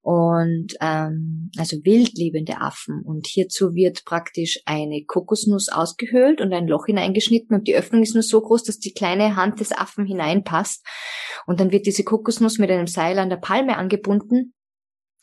Und 0.00 0.74
ähm, 0.80 1.50
also 1.56 1.76
wildlebende 1.84 2.60
Affen. 2.60 3.02
Und 3.04 3.28
hierzu 3.28 3.74
wird 3.74 4.04
praktisch 4.04 4.60
eine 4.66 5.04
Kokosnuss 5.06 5.68
ausgehöhlt 5.68 6.40
und 6.40 6.52
ein 6.52 6.66
Loch 6.66 6.86
hineingeschnitten 6.86 7.56
und 7.56 7.68
die 7.68 7.76
Öffnung 7.76 8.02
ist 8.02 8.14
nur 8.14 8.24
so 8.24 8.40
groß, 8.40 8.64
dass 8.64 8.80
die 8.80 8.94
kleine 8.94 9.36
Hand 9.36 9.60
des 9.60 9.70
Affen 9.70 10.04
hineinpasst. 10.04 10.84
Und 11.46 11.60
dann 11.60 11.70
wird 11.70 11.86
diese 11.86 12.02
Kokosnuss 12.02 12.58
mit 12.58 12.70
einem 12.70 12.88
Seil 12.88 13.20
an 13.20 13.30
der 13.30 13.36
Palme 13.36 13.76
angebunden 13.76 14.54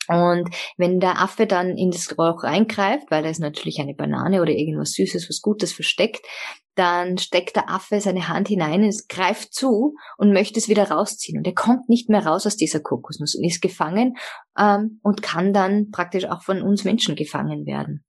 und 0.08 0.48
wenn 0.76 0.98
der 0.98 1.20
Affe 1.20 1.46
dann 1.46 1.76
in 1.76 1.90
das 1.90 2.16
Rohr 2.18 2.42
reingreift, 2.42 3.10
weil 3.10 3.22
da 3.22 3.28
ist 3.28 3.38
natürlich 3.38 3.80
eine 3.80 3.94
Banane 3.94 4.42
oder 4.42 4.52
irgendwas 4.52 4.92
Süßes, 4.92 5.28
was 5.28 5.40
Gutes 5.40 5.72
versteckt, 5.72 6.26
dann 6.74 7.18
steckt 7.18 7.56
der 7.56 7.68
Affe 7.68 8.00
seine 8.00 8.28
Hand 8.28 8.48
hinein, 8.48 8.82
es 8.82 9.06
greift 9.06 9.52
zu 9.52 9.94
und 10.16 10.32
möchte 10.32 10.58
es 10.58 10.68
wieder 10.68 10.90
rausziehen. 10.90 11.38
Und 11.38 11.46
er 11.46 11.54
kommt 11.54 11.88
nicht 11.88 12.08
mehr 12.08 12.24
raus 12.24 12.46
aus 12.46 12.56
dieser 12.56 12.80
Kokosnuss 12.80 13.34
und 13.34 13.44
ist 13.44 13.60
gefangen 13.60 14.16
ähm, 14.58 15.00
und 15.02 15.22
kann 15.22 15.52
dann 15.52 15.90
praktisch 15.90 16.24
auch 16.24 16.42
von 16.42 16.62
uns 16.62 16.84
Menschen 16.84 17.16
gefangen 17.16 17.66
werden. 17.66 18.04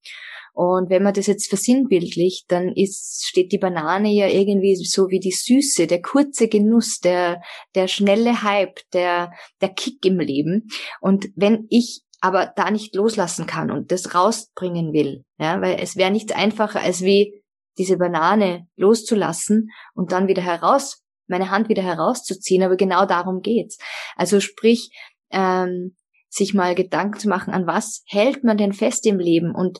Und 0.54 0.90
wenn 0.90 1.04
man 1.04 1.14
das 1.14 1.28
jetzt 1.28 1.48
versinnbildlicht, 1.48 2.52
dann 2.52 2.70
ist, 2.70 3.26
steht 3.26 3.52
die 3.52 3.58
Banane 3.58 4.12
ja 4.12 4.28
irgendwie 4.28 4.76
so 4.76 5.10
wie 5.10 5.20
die 5.20 5.32
Süße, 5.32 5.88
der 5.88 6.02
kurze 6.02 6.48
Genuss, 6.48 7.00
der, 7.00 7.42
der 7.76 7.88
schnelle 7.88 8.44
Hype, 8.44 8.80
der, 8.94 9.32
der 9.62 9.70
Kick 9.70 10.06
im 10.06 10.20
Leben. 10.20 10.68
Und 11.00 11.30
wenn 11.36 11.68
ich 11.70 12.02
aber 12.20 12.52
da 12.56 12.70
nicht 12.70 12.96
loslassen 12.96 13.48
kann 13.48 13.72
und 13.72 13.92
das 13.92 14.14
rausbringen 14.14 14.94
will, 14.94 15.24
ja, 15.40 15.60
weil 15.62 15.78
es 15.80 15.96
wäre 15.96 16.12
nichts 16.12 16.32
einfacher 16.32 16.82
als 16.82 17.02
wie 17.02 17.42
diese 17.78 17.98
Banane 17.98 18.68
loszulassen 18.76 19.70
und 19.96 20.12
dann 20.12 20.28
wieder 20.28 20.44
heraus, 20.44 21.02
meine 21.28 21.50
Hand 21.50 21.70
wieder 21.70 21.82
herauszuziehen, 21.82 22.62
aber 22.62 22.76
genau 22.76 23.06
darum 23.06 23.42
geht's. 23.42 23.78
Also 24.16 24.40
sprich, 24.40 24.92
ähm, 25.32 25.96
sich 26.30 26.54
mal 26.54 26.76
Gedanken 26.76 27.20
zu 27.20 27.28
machen, 27.28 27.54
an 27.54 27.68
was 27.68 28.04
hält 28.08 28.44
man 28.44 28.58
denn 28.58 28.74
fest 28.74 29.06
im 29.06 29.20
Leben 29.20 29.54
und 29.54 29.80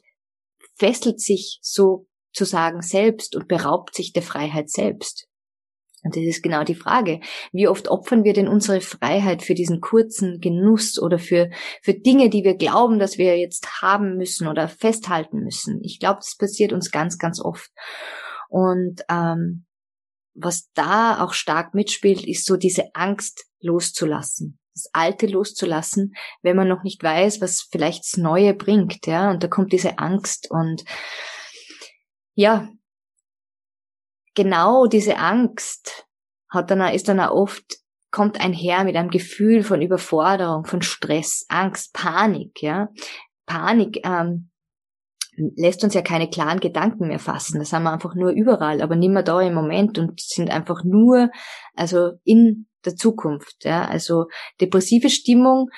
fesselt 0.82 1.22
sich 1.22 1.60
sozusagen 1.62 2.82
selbst 2.82 3.36
und 3.36 3.48
beraubt 3.48 3.94
sich 3.94 4.14
der 4.14 4.24
Freiheit 4.24 4.72
selbst. 4.72 5.28
Und 6.04 6.16
das 6.16 6.24
ist 6.24 6.42
genau 6.42 6.64
die 6.64 6.74
Frage. 6.74 7.20
Wie 7.52 7.68
oft 7.68 7.88
opfern 7.88 8.24
wir 8.24 8.34
denn 8.34 8.48
unsere 8.48 8.82
Freiheit 8.82 9.44
für 9.44 9.54
diesen 9.54 9.80
kurzen 9.80 10.40
Genuss 10.40 11.00
oder 11.00 11.20
für, 11.20 11.52
für 11.84 11.94
Dinge, 11.94 12.32
die 12.32 12.44
wir 12.44 12.56
glauben, 12.56 12.98
dass 12.98 13.20
wir 13.20 13.38
jetzt 13.38 13.84
haben 13.84 14.18
müssen 14.18 14.48
oder 14.48 14.68
festhalten 14.68 15.44
müssen? 15.44 15.80
Ich 15.84 16.00
glaube, 16.00 16.22
das 16.22 16.36
passiert 16.36 16.74
uns 16.74 16.90
ganz, 16.90 17.20
ganz 17.20 17.40
oft. 17.40 17.70
Und 18.50 19.04
ähm, 19.08 19.68
was 20.34 20.72
da 20.74 21.24
auch 21.24 21.34
stark 21.34 21.76
mitspielt, 21.76 22.26
ist 22.26 22.48
so 22.48 22.58
diese 22.58 22.96
Angst 22.96 23.46
loszulassen. 23.60 24.58
Das 24.74 24.90
Alte 24.94 25.28
loszulassen, 25.28 26.14
wenn 26.42 26.56
man 26.56 26.68
noch 26.68 26.84
nicht 26.84 27.04
weiß, 27.04 27.42
was 27.42 27.68
vielleicht 27.72 28.04
das 28.06 28.18
Neue 28.18 28.54
bringt, 28.54 29.06
ja. 29.06 29.32
Und 29.32 29.44
da 29.44 29.48
kommt 29.48 29.74
diese 29.74 30.00
Angst 30.00 30.50
und 30.50 30.84
ja, 32.34 32.70
genau 34.34 34.86
diese 34.86 35.18
Angst 35.18 36.08
hat 36.50 36.72
dann, 36.72 36.82
ist 36.94 37.08
dann 37.08 37.20
auch 37.20 37.32
oft, 37.32 37.64
kommt 38.12 38.40
einher 38.40 38.84
mit 38.84 38.96
einem 38.96 39.10
Gefühl 39.10 39.64
von 39.64 39.82
Überforderung, 39.82 40.66
von 40.66 40.82
Stress, 40.82 41.46
Angst, 41.50 41.94
Panik, 41.94 42.62
ja. 42.62 42.90
Panik 43.46 44.06
ähm, 44.06 44.52
lässt 45.56 45.84
uns 45.84 45.94
ja 45.94 46.02
keine 46.02 46.30
klaren 46.30 46.60
Gedanken 46.60 47.08
mehr 47.08 47.20
fassen. 47.20 47.60
Das 47.60 47.74
haben 47.74 47.84
wir 47.84 47.94
einfach 47.94 48.16
nur 48.16 48.32
überall, 48.32 48.82
aber 48.82 48.96
nicht 48.96 49.12
mehr 49.12 49.24
da 49.24 49.42
im 49.42 49.54
Moment 49.54 49.98
und 49.98 50.20
sind 50.20 50.50
einfach 50.50 50.84
nur, 50.84 51.30
also 51.76 52.14
in 52.24 52.68
der 52.86 52.96
Zukunft, 52.96 53.64
ja. 53.64 53.86
Also 53.86 54.26
depressive 54.60 55.10
Stimmung 55.10 55.70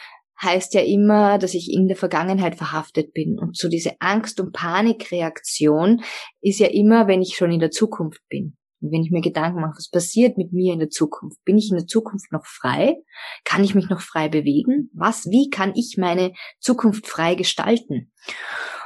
heißt 0.41 0.73
ja 0.73 0.81
immer, 0.81 1.37
dass 1.37 1.53
ich 1.53 1.71
in 1.71 1.87
der 1.87 1.95
Vergangenheit 1.97 2.55
verhaftet 2.55 3.13
bin. 3.13 3.39
Und 3.39 3.57
so 3.57 3.69
diese 3.69 3.93
Angst- 3.99 4.39
und 4.39 4.53
Panikreaktion 4.53 6.01
ist 6.41 6.59
ja 6.59 6.67
immer, 6.67 7.07
wenn 7.07 7.21
ich 7.21 7.35
schon 7.35 7.51
in 7.51 7.59
der 7.59 7.71
Zukunft 7.71 8.21
bin. 8.29 8.57
Und 8.81 8.91
wenn 8.91 9.01
ich 9.01 9.11
mir 9.11 9.21
Gedanken 9.21 9.61
mache, 9.61 9.77
was 9.77 9.89
passiert 9.89 10.37
mit 10.37 10.51
mir 10.51 10.73
in 10.73 10.79
der 10.79 10.89
Zukunft? 10.89 11.41
Bin 11.45 11.57
ich 11.57 11.69
in 11.71 11.77
der 11.77 11.87
Zukunft 11.87 12.31
noch 12.33 12.45
frei? 12.45 12.97
Kann 13.45 13.63
ich 13.63 13.75
mich 13.75 13.89
noch 13.89 14.01
frei 14.01 14.27
bewegen? 14.27 14.89
Was, 14.93 15.25
wie 15.27 15.49
kann 15.49 15.71
ich 15.75 15.95
meine 15.97 16.33
Zukunft 16.59 17.07
frei 17.07 17.35
gestalten? 17.35 18.11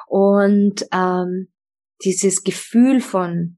Und 0.06 0.86
ähm, 0.94 1.52
dieses 2.04 2.44
Gefühl 2.44 3.02
von 3.02 3.58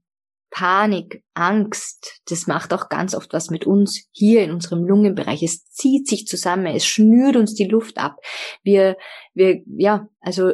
Panik, 0.50 1.22
Angst, 1.34 2.20
das 2.28 2.46
macht 2.46 2.72
auch 2.72 2.88
ganz 2.88 3.14
oft 3.14 3.32
was 3.32 3.50
mit 3.50 3.66
uns 3.66 4.08
hier 4.12 4.42
in 4.42 4.50
unserem 4.50 4.84
Lungenbereich. 4.84 5.42
Es 5.42 5.70
zieht 5.70 6.08
sich 6.08 6.26
zusammen, 6.26 6.66
es 6.66 6.84
schnürt 6.84 7.36
uns 7.36 7.54
die 7.54 7.66
Luft 7.66 7.98
ab. 7.98 8.16
Wir, 8.62 8.96
wir, 9.32 9.62
ja, 9.66 10.08
also 10.20 10.52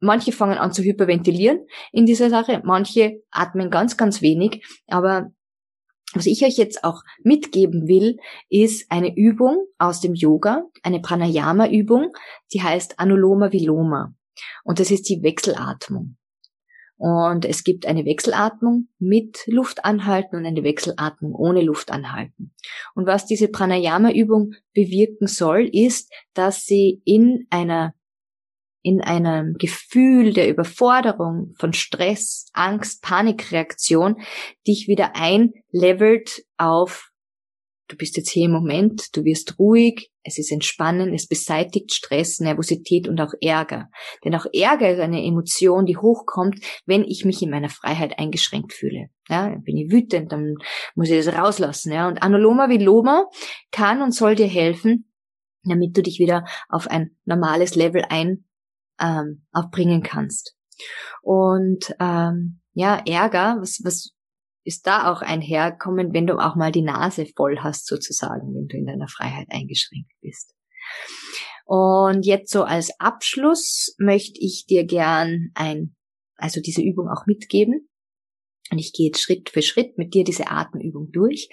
manche 0.00 0.32
fangen 0.32 0.58
an 0.58 0.72
zu 0.72 0.82
hyperventilieren 0.82 1.66
in 1.92 2.06
dieser 2.06 2.30
Sache, 2.30 2.62
manche 2.64 3.22
atmen 3.30 3.70
ganz, 3.70 3.96
ganz 3.96 4.22
wenig, 4.22 4.64
aber 4.88 5.32
was 6.14 6.26
ich 6.26 6.44
euch 6.44 6.58
jetzt 6.58 6.84
auch 6.84 7.02
mitgeben 7.22 7.88
will, 7.88 8.18
ist 8.50 8.90
eine 8.90 9.16
Übung 9.16 9.64
aus 9.78 10.00
dem 10.00 10.14
Yoga, 10.14 10.64
eine 10.82 11.00
Pranayama-Übung, 11.00 12.12
die 12.52 12.62
heißt 12.62 12.98
Anuloma 12.98 13.50
Viloma. 13.50 14.14
Und 14.62 14.78
das 14.78 14.90
ist 14.90 15.08
die 15.08 15.22
Wechselatmung. 15.22 16.16
Und 17.02 17.44
es 17.46 17.64
gibt 17.64 17.84
eine 17.84 18.04
Wechselatmung 18.04 18.86
mit 19.00 19.42
Luftanhalten 19.48 20.38
und 20.38 20.46
eine 20.46 20.62
Wechselatmung 20.62 21.34
ohne 21.34 21.60
Luftanhalten. 21.60 22.54
Und 22.94 23.06
was 23.06 23.26
diese 23.26 23.48
Pranayama-Übung 23.48 24.52
bewirken 24.72 25.26
soll, 25.26 25.68
ist, 25.72 26.12
dass 26.32 26.64
sie 26.64 27.02
in 27.04 27.48
einer 27.50 27.94
in 28.82 29.00
einem 29.00 29.54
Gefühl 29.54 30.32
der 30.32 30.48
Überforderung, 30.48 31.54
von 31.56 31.72
Stress, 31.72 32.48
Angst, 32.52 33.02
Panikreaktion 33.02 34.20
dich 34.66 34.86
wieder 34.86 35.16
einlevelt 35.16 36.44
auf 36.56 37.11
du 37.88 37.96
bist 37.96 38.16
jetzt 38.16 38.30
hier 38.30 38.46
im 38.46 38.52
Moment, 38.52 39.16
du 39.16 39.24
wirst 39.24 39.58
ruhig, 39.58 40.10
es 40.22 40.38
ist 40.38 40.52
entspannen, 40.52 41.12
es 41.14 41.26
beseitigt 41.26 41.92
Stress, 41.92 42.38
Nervosität 42.40 43.08
und 43.08 43.20
auch 43.20 43.32
Ärger. 43.40 43.88
Denn 44.24 44.34
auch 44.34 44.46
Ärger 44.52 44.92
ist 44.92 45.00
eine 45.00 45.24
Emotion, 45.24 45.84
die 45.84 45.96
hochkommt, 45.96 46.64
wenn 46.86 47.04
ich 47.04 47.24
mich 47.24 47.42
in 47.42 47.50
meiner 47.50 47.68
Freiheit 47.68 48.18
eingeschränkt 48.18 48.72
fühle. 48.72 49.08
Ja, 49.28 49.54
bin 49.64 49.76
ich 49.76 49.90
wütend, 49.90 50.32
dann 50.32 50.54
muss 50.94 51.10
ich 51.10 51.24
das 51.24 51.34
rauslassen. 51.34 51.92
Ja, 51.92 52.08
und 52.08 52.22
Anuloma 52.22 52.68
Viloma 52.68 53.26
kann 53.70 54.02
und 54.02 54.14
soll 54.14 54.34
dir 54.34 54.46
helfen, 54.46 55.12
damit 55.64 55.96
du 55.96 56.02
dich 56.02 56.18
wieder 56.18 56.44
auf 56.68 56.88
ein 56.88 57.16
normales 57.24 57.74
Level 57.74 58.04
ein 58.08 58.44
ähm, 59.00 59.44
aufbringen 59.52 60.02
kannst. 60.02 60.56
Und 61.22 61.94
ähm, 62.00 62.60
ja, 62.74 63.02
Ärger, 63.06 63.56
was, 63.60 63.80
was 63.84 64.11
ist 64.64 64.86
da 64.86 65.12
auch 65.12 65.22
einherkommen, 65.22 66.12
wenn 66.12 66.26
du 66.26 66.38
auch 66.38 66.54
mal 66.54 66.72
die 66.72 66.82
Nase 66.82 67.26
voll 67.36 67.58
hast, 67.60 67.86
sozusagen, 67.86 68.54
wenn 68.54 68.68
du 68.68 68.76
in 68.76 68.86
deiner 68.86 69.08
Freiheit 69.08 69.48
eingeschränkt 69.50 70.12
bist. 70.20 70.54
Und 71.64 72.26
jetzt 72.26 72.52
so 72.52 72.64
als 72.64 72.92
Abschluss 72.98 73.94
möchte 73.98 74.40
ich 74.40 74.66
dir 74.66 74.84
gern 74.84 75.50
ein, 75.54 75.94
also 76.36 76.60
diese 76.60 76.82
Übung 76.82 77.08
auch 77.08 77.26
mitgeben. 77.26 77.88
Und 78.72 78.78
ich 78.78 78.94
gehe 78.94 79.08
jetzt 79.08 79.20
Schritt 79.20 79.50
für 79.50 79.60
Schritt 79.60 79.98
mit 79.98 80.14
dir 80.14 80.24
diese 80.24 80.50
Atemübung 80.50 81.12
durch. 81.12 81.50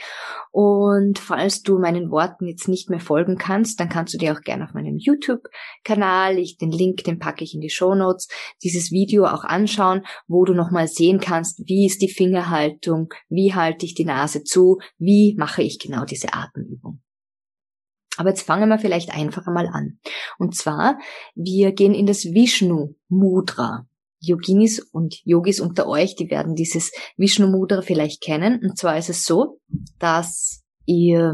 Und 0.51 1.19
falls 1.19 1.61
du 1.63 1.77
meinen 1.77 2.11
Worten 2.11 2.47
jetzt 2.47 2.69
nicht 2.69 2.89
mehr 2.89 3.01
folgen 3.01 3.37
kannst, 3.37 3.79
dann 3.79 3.89
kannst 3.89 4.13
du 4.13 4.17
dir 4.17 4.31
auch 4.33 4.41
gerne 4.41 4.63
auf 4.63 4.73
meinem 4.73 4.97
YouTube-Kanal, 4.97 6.37
ich 6.37 6.57
den 6.57 6.71
Link, 6.71 7.03
den 7.03 7.19
packe 7.19 7.43
ich 7.43 7.53
in 7.53 7.59
die 7.59 7.69
Show 7.69 7.93
Notes, 7.93 8.29
dieses 8.63 8.91
Video 8.91 9.25
auch 9.25 9.43
anschauen, 9.43 10.05
wo 10.27 10.45
du 10.45 10.53
nochmal 10.53 10.87
sehen 10.87 11.19
kannst, 11.19 11.61
wie 11.67 11.85
ist 11.85 12.01
die 12.01 12.07
Fingerhaltung, 12.07 13.13
wie 13.27 13.53
halte 13.53 13.85
ich 13.85 13.95
die 13.95 14.05
Nase 14.05 14.45
zu, 14.45 14.79
wie 14.97 15.35
mache 15.37 15.61
ich 15.61 15.77
genau 15.77 16.05
diese 16.05 16.33
Atemübung. 16.33 17.01
Aber 18.15 18.29
jetzt 18.29 18.43
fangen 18.43 18.69
wir 18.69 18.79
vielleicht 18.79 19.13
einfach 19.13 19.45
einmal 19.45 19.67
an. 19.67 19.99
Und 20.37 20.55
zwar, 20.55 20.99
wir 21.35 21.73
gehen 21.73 21.93
in 21.93 22.05
das 22.05 22.25
Vishnu 22.25 22.95
Mudra. 23.09 23.87
Yoginis 24.19 24.79
und 24.79 25.21
Yogis 25.23 25.59
unter 25.59 25.87
euch, 25.87 26.15
die 26.15 26.29
werden 26.29 26.55
dieses 26.55 26.91
Vishnu 27.17 27.47
Mudra 27.47 27.81
vielleicht 27.81 28.21
kennen. 28.21 28.59
Und 28.63 28.77
zwar 28.77 28.97
ist 28.97 29.09
es 29.09 29.23
so, 29.23 29.59
dass 29.97 30.63
ihr 30.85 31.33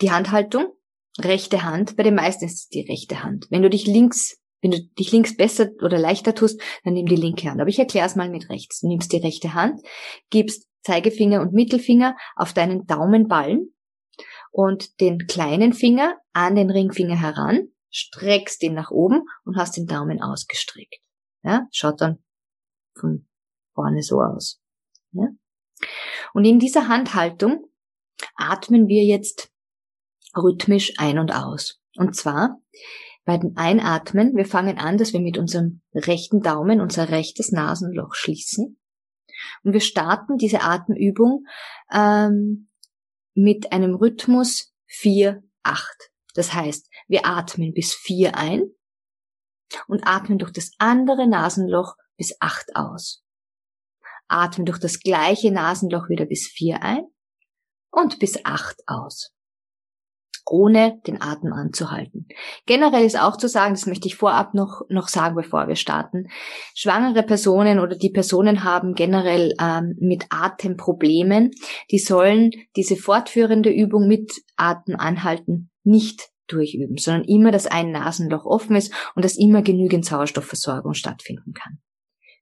die 0.00 0.10
Handhaltung, 0.10 0.72
rechte 1.18 1.62
Hand, 1.62 1.96
bei 1.96 2.02
den 2.02 2.14
meisten 2.14 2.46
ist 2.46 2.54
es 2.54 2.68
die 2.68 2.86
rechte 2.88 3.22
Hand. 3.22 3.46
Wenn 3.50 3.62
du 3.62 3.70
dich 3.70 3.86
links, 3.86 4.38
wenn 4.62 4.70
du 4.70 4.80
dich 4.98 5.12
links 5.12 5.36
besser 5.36 5.70
oder 5.82 5.98
leichter 5.98 6.34
tust, 6.34 6.60
dann 6.84 6.94
nimm 6.94 7.06
die 7.06 7.16
linke 7.16 7.50
Hand. 7.50 7.60
Aber 7.60 7.70
ich 7.70 7.78
erkläre 7.78 8.06
es 8.06 8.16
mal 8.16 8.30
mit 8.30 8.48
rechts. 8.48 8.80
Du 8.80 8.88
nimmst 8.88 9.12
die 9.12 9.18
rechte 9.18 9.54
Hand, 9.54 9.80
gibst 10.30 10.66
Zeigefinger 10.82 11.42
und 11.42 11.52
Mittelfinger 11.52 12.16
auf 12.36 12.54
deinen 12.54 12.86
Daumenballen 12.86 13.74
und 14.50 15.00
den 15.00 15.26
kleinen 15.26 15.74
Finger 15.74 16.16
an 16.32 16.56
den 16.56 16.70
Ringfinger 16.70 17.20
heran 17.20 17.68
streckst 17.90 18.62
den 18.62 18.74
nach 18.74 18.90
oben 18.90 19.22
und 19.44 19.56
hast 19.56 19.76
den 19.76 19.86
Daumen 19.86 20.22
ausgestreckt. 20.22 21.00
Ja, 21.42 21.66
schaut 21.72 22.00
dann 22.00 22.22
von 22.98 23.26
vorne 23.74 24.02
so 24.02 24.20
aus. 24.20 24.60
Ja? 25.12 25.28
Und 26.32 26.44
in 26.44 26.58
dieser 26.58 26.88
Handhaltung 26.88 27.66
atmen 28.36 28.88
wir 28.88 29.04
jetzt 29.04 29.50
rhythmisch 30.36 30.94
ein 30.98 31.18
und 31.18 31.32
aus. 31.32 31.80
Und 31.96 32.14
zwar 32.14 32.60
bei 33.24 33.36
dem 33.38 33.56
Einatmen, 33.56 34.36
wir 34.36 34.46
fangen 34.46 34.78
an, 34.78 34.98
dass 34.98 35.12
wir 35.12 35.20
mit 35.20 35.38
unserem 35.38 35.82
rechten 35.94 36.40
Daumen 36.40 36.80
unser 36.80 37.10
rechtes 37.10 37.52
Nasenloch 37.52 38.14
schließen. 38.14 38.78
Und 39.62 39.72
wir 39.72 39.80
starten 39.80 40.36
diese 40.36 40.62
Atemübung 40.62 41.44
ähm, 41.92 42.68
mit 43.34 43.72
einem 43.72 43.94
Rhythmus 43.94 44.74
4, 44.86 45.42
8. 45.62 46.09
Das 46.34 46.52
heißt, 46.52 46.88
wir 47.08 47.26
atmen 47.26 47.72
bis 47.72 47.94
vier 47.94 48.36
ein 48.36 48.70
und 49.86 50.06
atmen 50.06 50.38
durch 50.38 50.52
das 50.52 50.72
andere 50.78 51.28
Nasenloch 51.28 51.96
bis 52.16 52.36
acht 52.40 52.74
aus. 52.74 53.24
Atmen 54.28 54.66
durch 54.66 54.78
das 54.78 55.00
gleiche 55.00 55.50
Nasenloch 55.50 56.08
wieder 56.08 56.26
bis 56.26 56.46
vier 56.46 56.82
ein 56.82 57.04
und 57.90 58.18
bis 58.18 58.44
acht 58.44 58.80
aus 58.86 59.32
ohne 60.50 61.00
den 61.06 61.22
Atem 61.22 61.52
anzuhalten. 61.52 62.26
Generell 62.66 63.04
ist 63.04 63.18
auch 63.18 63.36
zu 63.36 63.48
sagen, 63.48 63.74
das 63.74 63.86
möchte 63.86 64.08
ich 64.08 64.16
vorab 64.16 64.52
noch, 64.52 64.82
noch 64.88 65.08
sagen, 65.08 65.36
bevor 65.36 65.68
wir 65.68 65.76
starten, 65.76 66.28
schwangere 66.74 67.22
Personen 67.22 67.78
oder 67.78 67.96
die 67.96 68.10
Personen 68.10 68.64
haben 68.64 68.94
generell 68.94 69.54
ähm, 69.60 69.96
mit 70.00 70.26
Atemproblemen, 70.30 71.52
die 71.90 71.98
sollen 71.98 72.50
diese 72.76 72.96
fortführende 72.96 73.70
Übung 73.70 74.08
mit 74.08 74.32
Atem 74.56 74.96
anhalten 74.96 75.69
nicht 75.84 76.30
durchüben, 76.46 76.96
sondern 76.96 77.24
immer, 77.24 77.52
dass 77.52 77.66
ein 77.66 77.92
Nasenloch 77.92 78.44
offen 78.44 78.76
ist 78.76 78.92
und 79.14 79.24
dass 79.24 79.38
immer 79.38 79.62
genügend 79.62 80.04
Sauerstoffversorgung 80.04 80.94
stattfinden 80.94 81.52
kann. 81.52 81.80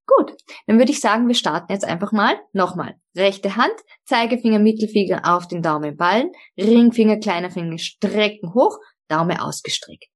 Gut, 0.07 0.35
dann 0.67 0.79
würde 0.79 0.91
ich 0.91 1.01
sagen, 1.01 1.29
wir 1.29 1.35
starten 1.35 1.71
jetzt 1.71 1.85
einfach 1.85 2.13
mal. 2.13 2.41
Nochmal. 2.55 2.95
Rechte 3.15 3.57
Hand, 3.57 3.75
Zeigefinger, 4.07 4.59
Mittelfinger 4.59 5.37
auf 5.37 5.47
den 5.47 5.61
Daumenballen, 5.61 6.33
Ringfinger, 6.57 7.19
kleiner 7.19 7.51
Finger 7.51 7.77
strecken 7.77 8.55
hoch, 8.55 8.79
Daumen 9.09 9.39
ausgestreckt. 9.39 10.07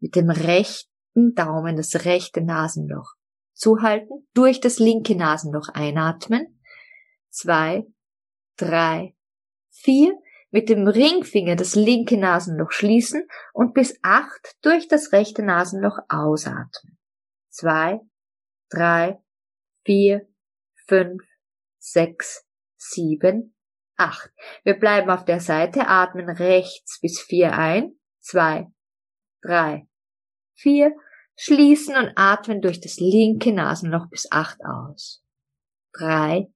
Mit 0.00 0.16
dem 0.16 0.30
rechten 0.30 1.34
Daumen 1.34 1.76
das 1.76 2.06
rechte 2.06 2.40
Nasenloch. 2.40 3.12
zuhalten, 3.56 4.26
durch 4.34 4.60
das 4.60 4.78
linke 4.78 5.16
Nasenloch 5.16 5.68
einatmen, 5.68 6.60
zwei, 7.30 7.86
drei, 8.56 9.14
vier, 9.70 10.14
mit 10.56 10.70
dem 10.70 10.88
Ringfinger 10.88 11.54
das 11.54 11.74
linke 11.74 12.16
Nasenloch 12.16 12.70
schließen 12.70 13.28
und 13.52 13.74
bis 13.74 13.98
acht 14.00 14.56
durch 14.62 14.88
das 14.88 15.12
rechte 15.12 15.42
Nasenloch 15.42 15.98
ausatmen. 16.08 16.96
Zwei, 17.50 18.00
drei, 18.70 19.18
vier, 19.84 20.26
fünf, 20.88 21.22
sechs, 21.78 22.46
sieben, 22.78 23.54
acht. 23.98 24.30
Wir 24.64 24.78
bleiben 24.78 25.10
auf 25.10 25.26
der 25.26 25.40
Seite, 25.40 25.88
atmen 25.88 26.30
rechts 26.30 27.00
bis 27.02 27.20
vier 27.20 27.52
ein, 27.52 27.92
zwei, 28.20 28.66
drei, 29.42 29.86
vier, 30.54 30.96
schließen 31.36 31.96
und 31.96 32.12
atmen 32.16 32.62
durch 32.62 32.80
das 32.80 32.96
linke 32.96 33.52
Nasenloch 33.52 34.08
bis 34.08 34.26
acht 34.32 34.60
aus. 34.64 35.22
Drei, 35.92 36.46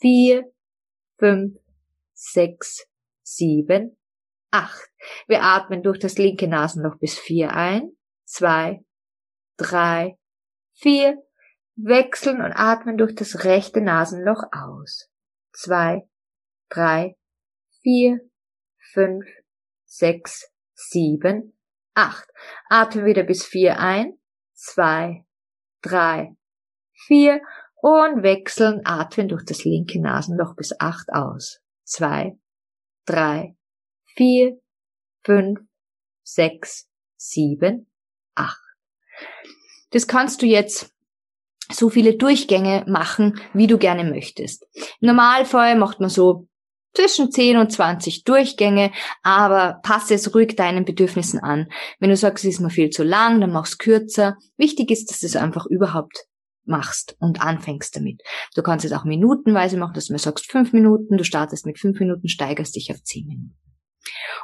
vier, 0.00 0.50
fünf, 1.18 1.58
sechs, 2.14 2.86
sieben, 3.26 3.98
acht. 4.50 4.88
Wir 5.26 5.42
atmen 5.42 5.82
durch 5.82 5.98
das 5.98 6.16
linke 6.16 6.48
Nasenloch 6.48 6.98
bis 6.98 7.18
vier 7.18 7.52
ein, 7.52 7.90
zwei, 8.24 8.84
drei, 9.56 10.16
vier, 10.74 11.22
wechseln 11.74 12.40
und 12.40 12.52
atmen 12.52 12.96
durch 12.96 13.14
das 13.14 13.44
rechte 13.44 13.80
Nasenloch 13.80 14.44
aus. 14.52 15.10
Zwei, 15.52 16.08
drei, 16.68 17.16
vier, 17.82 18.20
fünf, 18.92 19.26
sechs, 19.84 20.50
sieben, 20.74 21.58
acht. 21.94 22.28
Atmen 22.68 23.04
wieder 23.06 23.24
bis 23.24 23.44
vier 23.44 23.80
ein, 23.80 24.18
zwei, 24.54 25.24
drei, 25.82 26.36
vier 27.06 27.40
und 27.82 28.22
wechseln, 28.22 28.82
atmen 28.84 29.28
durch 29.28 29.44
das 29.44 29.64
linke 29.64 30.00
Nasenloch 30.00 30.54
bis 30.54 30.78
acht 30.78 31.08
aus. 31.12 31.60
Zwei, 31.84 32.38
drei, 33.06 33.56
vier, 34.14 34.58
fünf, 35.24 35.60
sechs, 36.22 36.88
sieben, 37.16 37.90
acht. 38.34 38.60
Das 39.90 40.06
kannst 40.06 40.42
du 40.42 40.46
jetzt 40.46 40.92
so 41.72 41.88
viele 41.88 42.16
Durchgänge 42.16 42.84
machen, 42.86 43.40
wie 43.52 43.66
du 43.66 43.78
gerne 43.78 44.04
möchtest. 44.04 44.66
Im 45.00 45.08
Normalfall 45.08 45.76
macht 45.76 46.00
man 46.00 46.10
so 46.10 46.46
zwischen 46.94 47.30
10 47.30 47.58
und 47.58 47.72
20 47.72 48.24
Durchgänge, 48.24 48.90
aber 49.22 49.80
passe 49.82 50.14
es 50.14 50.34
ruhig 50.34 50.56
deinen 50.56 50.84
Bedürfnissen 50.84 51.40
an. 51.40 51.68
Wenn 51.98 52.10
du 52.10 52.16
sagst, 52.16 52.44
es 52.44 52.54
ist 52.54 52.60
mir 52.60 52.70
viel 52.70 52.90
zu 52.90 53.04
lang, 53.04 53.40
dann 53.40 53.52
mach's 53.52 53.78
kürzer. 53.78 54.36
Wichtig 54.56 54.90
ist, 54.90 55.10
dass 55.10 55.22
es 55.22 55.36
einfach 55.36 55.66
überhaupt 55.66 56.26
machst 56.66 57.16
und 57.18 57.40
anfängst 57.40 57.96
damit. 57.96 58.22
Du 58.54 58.62
kannst 58.62 58.84
es 58.84 58.92
auch 58.92 59.04
minutenweise 59.04 59.76
machen, 59.76 59.94
dass 59.94 60.06
du 60.06 60.12
mir 60.12 60.18
sagst, 60.18 60.50
fünf 60.50 60.72
Minuten, 60.72 61.16
du 61.16 61.24
startest 61.24 61.66
mit 61.66 61.78
fünf 61.78 61.98
Minuten, 62.00 62.28
steigerst 62.28 62.76
dich 62.76 62.90
auf 62.90 63.02
zehn 63.02 63.26
Minuten. 63.26 63.56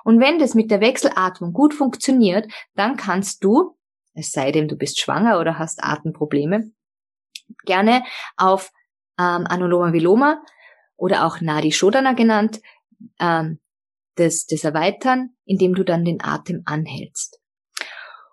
Und 0.05 0.21
wenn 0.21 0.39
das 0.39 0.55
mit 0.55 0.71
der 0.71 0.81
Wechselatmung 0.81 1.53
gut 1.53 1.75
funktioniert, 1.75 2.51
dann 2.75 2.97
kannst 2.97 3.45
du, 3.45 3.77
es 4.15 4.31
sei 4.33 4.53
denn, 4.53 4.69
du 4.69 4.77
bist 4.77 5.01
schwanger 5.01 5.39
oder 5.39 5.59
hast 5.59 5.83
Atemprobleme, 5.83 6.73
gerne 7.65 8.03
auf 8.37 8.71
ähm, 9.19 9.47
Anuloma 9.47 9.93
Viloma 9.93 10.43
oder 10.97 11.27
auch 11.27 11.41
Nadi 11.41 11.73
Shodana 11.73 12.13
genannt, 12.13 12.61
ähm, 13.19 13.61
das, 14.17 14.47
das 14.47 14.65
erweitern, 14.65 15.31
indem 15.45 15.75
du 15.75 15.85
dann 15.85 16.05
den 16.05 16.23
Atem 16.23 16.63
anhältst. 16.65 17.41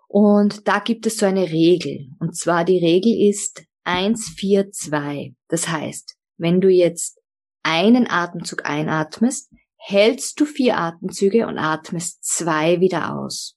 Und 0.08 0.68
da 0.68 0.80
gibt 0.80 1.06
es 1.06 1.18
so 1.18 1.26
eine 1.26 1.52
Regel. 1.52 2.10
Und 2.20 2.36
zwar 2.36 2.66
die 2.66 2.80
Regel 2.80 3.30
ist 3.30 3.64
1, 3.84 4.34
4, 4.38 4.72
2. 4.72 5.34
Das 5.48 5.68
heißt, 5.68 6.16
wenn 6.38 6.62
du 6.62 6.70
jetzt 6.70 7.20
einen 7.64 8.10
Atemzug 8.10 8.66
einatmest, 8.66 9.52
hältst 9.78 10.40
du 10.40 10.46
vier 10.46 10.78
Atemzüge 10.78 11.48
und 11.48 11.58
atmest 11.58 12.24
zwei 12.24 12.80
wieder 12.80 13.16
aus. 13.18 13.56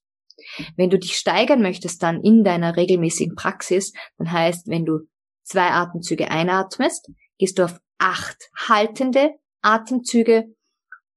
Wenn 0.76 0.90
du 0.90 0.98
dich 0.98 1.16
steigern 1.16 1.62
möchtest 1.62 2.02
dann 2.02 2.22
in 2.22 2.44
deiner 2.44 2.76
regelmäßigen 2.76 3.34
Praxis, 3.34 3.92
dann 4.18 4.30
heißt, 4.30 4.68
wenn 4.68 4.84
du 4.84 5.00
zwei 5.42 5.70
Atemzüge 5.70 6.30
einatmest, 6.30 7.10
gehst 7.38 7.58
du 7.58 7.64
auf 7.64 7.78
acht 7.98 8.50
haltende 8.56 9.30
Atemzüge 9.62 10.54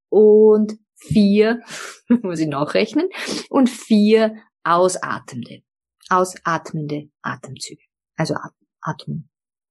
und 0.09 0.73
vier, 0.95 1.61
muss 2.21 2.39
ich 2.39 2.47
nachrechnen, 2.47 3.09
und 3.49 3.69
vier 3.69 4.35
ausatmende, 4.63 5.61
ausatmende 6.09 7.09
Atemzüge. 7.21 7.83
Also 8.15 8.35
Atmen. 8.35 8.64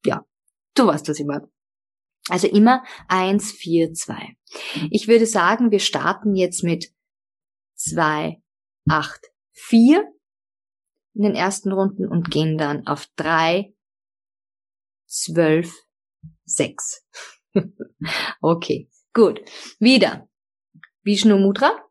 Ja, 0.04 0.24
du 0.74 0.86
weißt, 0.86 1.08
was 1.08 1.18
ich 1.18 1.26
meine. 1.26 1.50
Also 2.28 2.48
immer 2.48 2.82
eins, 3.06 3.52
vier, 3.52 3.92
zwei. 3.92 4.36
Ich 4.90 5.08
würde 5.08 5.26
sagen, 5.26 5.70
wir 5.70 5.80
starten 5.80 6.34
jetzt 6.34 6.62
mit 6.62 6.92
zwei, 7.74 8.42
acht, 8.88 9.26
vier 9.52 10.10
in 11.14 11.22
den 11.22 11.34
ersten 11.34 11.70
Runden 11.70 12.08
und 12.08 12.30
gehen 12.30 12.56
dann 12.56 12.86
auf 12.86 13.06
drei, 13.16 13.74
zwölf, 15.06 15.72
sechs. 16.44 17.06
okay, 18.40 18.90
gut. 19.12 19.40
Wieder. 19.78 20.28
Vishnu 21.02 21.36
Mudra. 21.36 21.84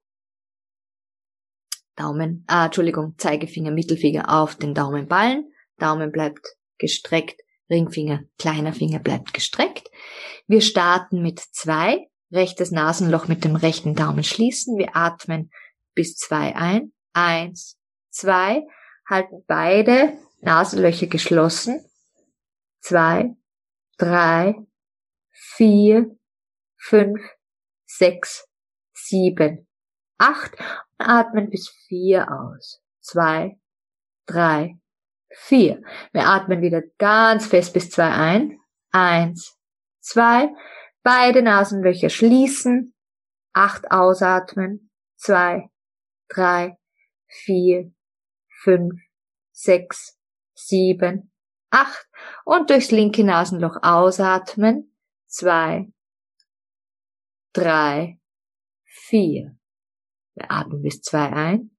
Daumen, 1.96 2.44
ah, 2.48 2.66
Entschuldigung, 2.66 3.16
Zeigefinger, 3.20 3.70
Mittelfinger 3.70 4.42
auf 4.42 4.56
den 4.56 4.74
Daumenballen. 4.74 5.54
Daumen 5.78 6.12
bleibt 6.12 6.58
gestreckt, 6.78 7.42
Ringfinger, 7.70 8.24
kleiner 8.38 8.74
Finger 8.74 9.00
bleibt 9.00 9.34
gestreckt. 9.34 9.90
Wir 10.48 10.62
starten 10.62 11.22
mit 11.22 11.40
zwei, 11.40 12.08
rechtes 12.32 12.72
Nasenloch 12.72 13.28
mit 13.28 13.44
dem 13.44 13.56
rechten 13.56 13.96
Daumen 13.96 14.24
schließen. 14.24 14.78
Wir 14.78 14.96
atmen 14.96 15.50
bis 15.94 16.16
zwei 16.16 16.56
ein. 16.56 16.92
Eins, 17.14 17.78
zwei, 18.10 18.64
halten 19.08 19.44
beide 19.48 20.14
Nasenlöcher 20.42 21.08
geschlossen 21.08 21.86
zwei, 22.84 23.36
drei, 23.98 24.56
vier, 25.32 26.16
fünf, 26.78 27.22
sechs, 27.86 28.48
sieben, 28.94 29.68
acht. 30.18 30.54
Atmen 30.98 31.50
bis 31.50 31.70
vier 31.88 32.32
aus. 32.32 32.82
Zwei, 33.00 33.60
drei, 34.26 34.78
vier. 35.36 35.82
Wir 36.12 36.28
atmen 36.28 36.62
wieder 36.62 36.82
ganz 36.98 37.48
fest 37.48 37.74
bis 37.74 37.90
zwei 37.90 38.10
ein. 38.10 38.60
Eins, 38.92 39.58
zwei. 40.00 40.50
Beide 41.04 41.42
Nasenlöcher 41.42 42.10
schließen. 42.10 42.94
Acht 43.54 43.92
ausatmen. 43.92 44.90
Zwei, 45.16 45.70
drei, 46.28 46.78
vier, 47.28 47.94
fünf, 48.62 49.00
sechs, 49.52 50.18
sieben, 50.54 51.32
acht 51.70 52.08
und 52.46 52.70
durchs 52.70 52.92
linke 52.92 53.24
Nasenloch 53.24 53.78
ausatmen. 53.82 54.96
Zwei, 55.28 55.92
drei, 57.54 58.20
vier. 58.84 59.58
Wir 60.36 60.52
atmen 60.52 60.82
bis 60.82 61.02
zwei 61.02 61.32
ein. 61.32 61.72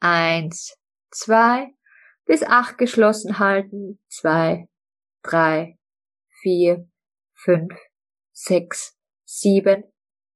Eins, 0.00 0.78
zwei, 1.10 1.74
bis 2.26 2.42
acht 2.42 2.76
geschlossen 2.76 3.38
halten. 3.38 3.98
Zwei, 4.08 4.68
drei, 5.22 5.78
vier, 6.42 6.88
fünf, 7.34 7.72
sechs, 8.32 8.96
sieben, 9.24 9.84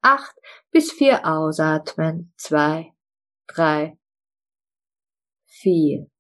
acht, 0.00 0.34
bis 0.70 0.92
vier 0.92 1.26
ausatmen. 1.26 2.32
Zwei, 2.36 2.92
drei, 3.46 3.98
vier. 5.46 6.10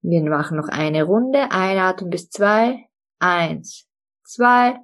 Wir 0.00 0.22
machen 0.22 0.56
noch 0.56 0.68
eine 0.68 1.02
Runde. 1.02 1.50
Einatmen 1.50 2.10
bis 2.10 2.30
zwei. 2.30 2.88
Eins, 3.18 3.88
zwei. 4.22 4.78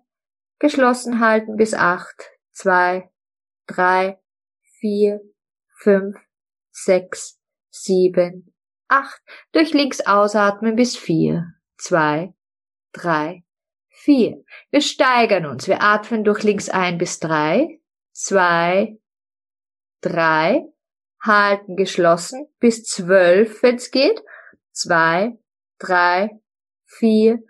Geschlossen 0.58 1.20
halten 1.20 1.56
bis 1.56 1.74
acht. 1.74 2.30
Zwei, 2.50 3.10
drei, 3.66 4.20
vier, 4.80 5.20
fünf, 5.78 6.16
sechs, 6.72 7.38
sieben, 7.70 8.52
acht. 8.90 9.22
Durch 9.52 9.72
links 9.72 10.00
ausatmen 10.00 10.76
bis 10.76 10.96
vier. 10.96 11.46
Zwei, 11.78 12.34
drei, 12.92 13.44
vier. 13.88 14.42
Wir 14.70 14.80
steigern 14.80 15.46
uns. 15.46 15.68
Wir 15.68 15.82
atmen 15.82 16.24
durch 16.24 16.42
links 16.42 16.68
ein 16.68 16.98
bis 16.98 17.18
drei. 17.18 17.80
Zwei, 18.12 18.98
drei. 20.00 20.64
Halten 21.22 21.76
geschlossen 21.76 22.46
bis 22.60 22.84
zwölf, 22.84 23.62
wenn's 23.62 23.90
geht. 23.90 24.22
Zwei, 24.72 25.38
drei, 25.78 26.30
vier, 26.86 27.40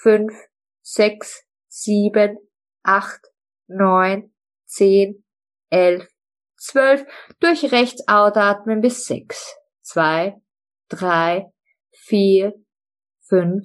fünf, 0.00 0.32
sechs, 0.80 1.44
sieben, 1.68 2.38
acht, 2.82 3.20
neun, 3.66 4.32
zehn, 4.64 5.24
elf, 5.68 6.08
zwölf, 6.56 7.04
durch 7.40 7.70
rechts 7.72 8.06
ausatmen 8.08 8.80
bis 8.80 9.06
sechs, 9.06 9.56
zwei, 9.82 10.40
drei, 10.88 11.52
vier, 11.92 12.54
fünf, 13.26 13.64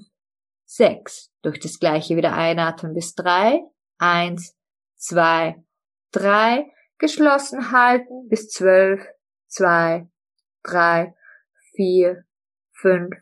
sechs. 0.66 1.32
Durch 1.42 1.60
das 1.60 1.80
gleiche 1.80 2.16
wieder 2.16 2.34
einatmen 2.34 2.94
bis 2.94 3.16
drei. 3.16 3.62
Eins, 3.98 4.56
zwei, 4.96 5.64
drei. 6.12 6.72
Geschlossen 6.98 7.72
halten 7.72 8.30
bis 8.30 8.50
zwölf, 8.50 9.06
zwei, 9.48 10.08
drei, 10.64 11.14
vier, 11.76 12.24
fünf, 12.72 13.16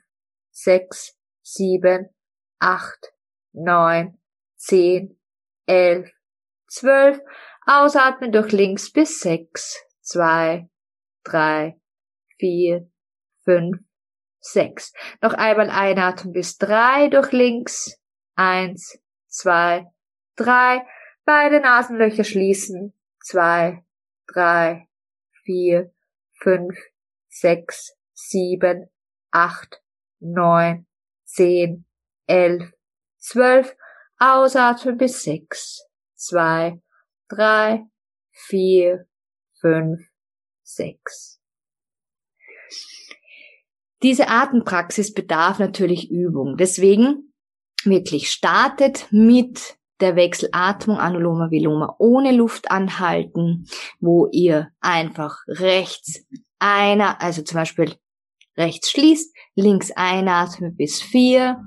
sechs, 0.52 1.18
sieben, 1.42 2.10
acht, 2.60 3.14
neun, 3.54 4.20
zehn, 4.56 5.20
elf, 5.66 6.12
zwölf. 6.68 7.20
Ausatmen 7.66 8.32
durch 8.32 8.52
links 8.52 8.92
bis 8.92 9.20
sechs, 9.20 9.84
zwei, 10.02 10.70
drei, 11.24 11.80
vier, 12.38 12.90
fünf, 13.44 13.78
sechs. 14.42 14.92
Noch 15.22 15.34
einmal 15.34 15.70
einatmen 15.70 16.34
bis 16.34 16.58
drei 16.58 17.08
durch 17.08 17.32
links. 17.32 17.98
Eins, 18.36 19.00
zwei, 19.28 19.86
drei. 20.36 20.86
Beide 21.24 21.62
Nasenlöcher 21.62 22.24
schließen. 22.24 22.94
Zwei, 23.24 23.86
drei, 24.28 24.88
vier, 25.44 25.94
fünf, 26.42 26.76
sechs, 27.30 27.96
sieben, 28.14 28.90
acht, 29.30 29.82
neun, 30.20 30.88
zehn, 31.24 31.86
elf, 32.26 32.72
zwölf. 33.18 33.76
Ausatmen 34.18 34.98
bis 34.98 35.24
sechs. 35.24 35.86
Zwei, 36.16 36.82
drei, 37.28 37.86
vier, 38.32 39.08
fünf, 39.60 40.00
sechs. 40.64 41.40
Diese 44.04 44.30
Atempraxis 44.30 45.14
bedarf 45.14 45.60
natürlich 45.60 46.10
Übung. 46.10 46.58
Deswegen 46.58 47.34
wirklich 47.84 48.32
startet 48.32 49.08
mit 49.12 49.76
der 50.00 50.16
Wechselatmung 50.16 50.98
Anuloma 50.98 51.52
Viloma 51.52 51.96
ohne 52.00 52.32
Luft 52.32 52.72
anhalten, 52.72 53.66
wo 54.00 54.28
ihr 54.32 54.70
einfach 54.80 55.38
rechts 55.48 56.26
einer, 56.58 57.22
also 57.22 57.44
zum 57.44 57.58
Beispiel 57.58 57.94
rechts 58.58 58.90
schließt, 58.90 59.36
links 59.56 59.92
einatmen 59.92 60.76
bis 60.76 61.02
vier, 61.02 61.62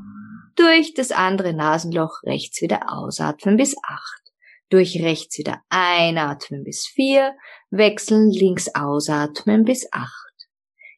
durch 0.56 0.94
das 0.94 1.12
andere 1.12 1.52
Nasenloch 1.52 2.22
rechts 2.24 2.60
wieder 2.60 2.92
ausatmen 2.92 3.56
bis 3.56 3.76
acht, 3.82 4.22
durch 4.70 5.00
rechts 5.00 5.38
wieder 5.38 5.60
einatmen 5.68 6.64
bis 6.64 6.86
vier, 6.86 7.34
wechseln 7.70 8.30
links 8.30 8.74
ausatmen 8.74 9.64
bis 9.64 9.88
acht 9.92 10.23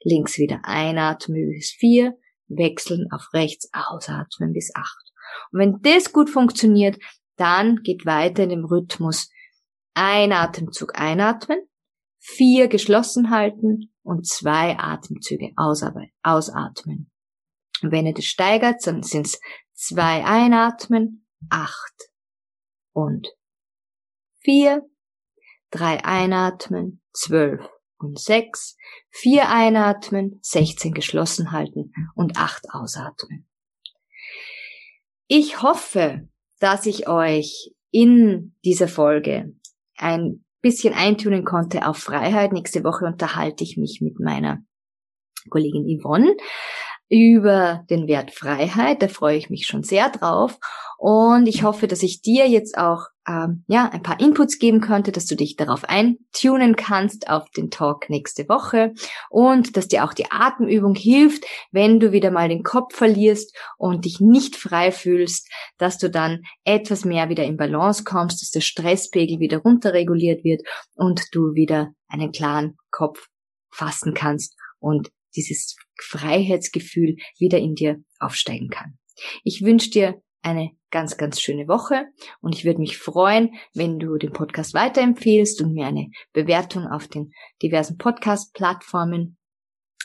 links 0.07 0.39
wieder 0.39 0.61
einatmen 0.63 1.51
bis 1.51 1.71
vier, 1.71 2.17
wechseln 2.49 3.09
auf 3.11 3.33
rechts 3.35 3.69
ausatmen 3.73 4.53
bis 4.53 4.71
acht. 4.75 5.13
Und 5.51 5.59
wenn 5.59 5.79
das 5.83 6.13
gut 6.13 6.31
funktioniert, 6.31 6.99
dann 7.37 7.83
geht 7.83 8.07
weiter 8.07 8.45
in 8.45 8.51
dem 8.51 8.65
Rhythmus 8.65 9.31
ein 9.95 10.33
Atemzug 10.33 10.99
einatmen, 10.99 11.59
vier 12.19 12.69
geschlossen 12.69 13.31
halten 13.31 13.93
und 14.03 14.27
zwei 14.27 14.79
Atemzüge 14.79 15.53
ausatmen. 15.57 17.11
Und 17.83 17.93
wenn 17.93 18.07
ihr 18.07 18.15
das 18.15 18.25
steigert, 18.25 18.87
dann 18.87 19.03
sind 19.03 19.27
es 19.27 19.41
zwei 19.75 20.25
einatmen, 20.25 21.27
acht 21.51 22.11
und 22.93 23.29
vier, 24.41 24.89
drei 25.71 26.03
einatmen, 26.05 27.03
zwölf 27.13 27.61
und 27.99 28.19
sechs, 28.19 28.77
vier 29.11 29.49
einatmen, 29.49 30.39
16 30.43 30.93
geschlossen 30.93 31.53
halten 31.53 31.93
und 32.15 32.37
acht 32.37 32.67
ausatmen. 32.71 33.49
Ich 35.29 35.63
hoffe, 35.63 36.29
dass 36.59 36.87
ich 36.87 37.09
euch 37.09 37.73
in 37.91 38.55
dieser 38.65 38.89
Folge 38.89 39.55
ein 39.97 40.45
bisschen 40.61 40.95
eintunen 40.95 41.45
konnte 41.45 41.87
auf 41.87 41.99
Freiheit. 41.99 42.53
Nächste 42.53 42.85
Woche 42.85 43.07
unterhalte 43.07 43.65
ich 43.65 43.77
mich 43.77 44.01
mit 44.01 44.21
meiner 44.21 44.63
Kollegin 45.49 45.99
Yvonne 45.99 46.37
über 47.09 47.85
den 47.89 48.07
Wert 48.07 48.33
Freiheit. 48.33 49.03
Da 49.03 49.09
freue 49.09 49.37
ich 49.37 49.51
mich 49.51 49.67
schon 49.67 49.83
sehr 49.83 50.11
drauf. 50.11 50.59
Und 50.99 51.47
ich 51.47 51.63
hoffe, 51.63 51.87
dass 51.87 52.03
ich 52.03 52.23
dir 52.23 52.49
jetzt 52.49 52.79
auch 52.79 53.09
ähm, 53.29 53.65
ja 53.67 53.91
ein 53.91 54.03
paar 54.03 54.19
Inputs 54.19 54.59
geben 54.59 54.81
konnte, 54.81 55.13
dass 55.13 55.27
du 55.27 55.37
dich 55.37 55.57
darauf 55.57 55.85
eintunen 55.85 56.75
kannst 56.77 57.29
auf 57.29 57.51
den 57.51 57.71
Talk 57.71 58.09
nächste 58.09 58.49
Woche 58.49 58.95
und 59.29 59.77
dass 59.77 59.89
dir 59.89 60.05
auch 60.05 60.15
die 60.15 60.31
Atemübung 60.31 60.95
hilft, 60.95 61.45
wenn 61.71 62.01
du 62.01 62.13
wieder 62.13 62.31
mal 62.31 62.49
den 62.49 62.63
Kopf 62.63 62.95
verlierst 62.95 63.55
und 63.77 64.05
dich 64.05 64.21
nicht 64.21 64.57
frei 64.57 64.91
fühlst, 64.91 65.51
dass 65.77 65.99
du 65.99 66.09
dann 66.09 66.43
etwas 66.65 67.05
mehr 67.05 67.29
wieder 67.29 67.45
in 67.45 67.57
Balance 67.57 68.05
kommst, 68.05 68.41
dass 68.41 68.51
der 68.51 68.61
Stresspegel 68.61 69.39
wieder 69.39 69.59
runterreguliert 69.59 70.45
wird 70.45 70.63
und 70.95 71.23
du 71.33 71.55
wieder 71.55 71.93
einen 72.09 72.33
klaren 72.33 72.77
Kopf 72.91 73.27
fassen 73.71 74.15
kannst 74.15 74.57
und 74.79 75.11
dieses 75.35 75.77
Freiheitsgefühl 76.03 77.17
wieder 77.39 77.59
in 77.59 77.75
dir 77.75 78.03
aufsteigen 78.19 78.69
kann. 78.69 78.99
Ich 79.45 79.63
wünsche 79.63 79.91
dir 79.91 80.21
eine 80.43 80.71
ganz, 80.91 81.17
ganz 81.17 81.41
schöne 81.41 81.67
Woche 81.67 82.07
und 82.41 82.55
ich 82.55 82.65
würde 82.65 82.79
mich 82.79 82.99
freuen, 82.99 83.55
wenn 83.75 83.99
du 83.99 84.17
den 84.17 84.33
Podcast 84.33 84.75
weiterempfehlst 84.75 85.61
und 85.61 85.73
mir 85.73 85.87
eine 85.87 86.11
Bewertung 86.33 86.87
auf 86.87 87.09
den 87.09 87.33
diversen 87.63 87.99
Podcast-Plattformen 87.99 89.37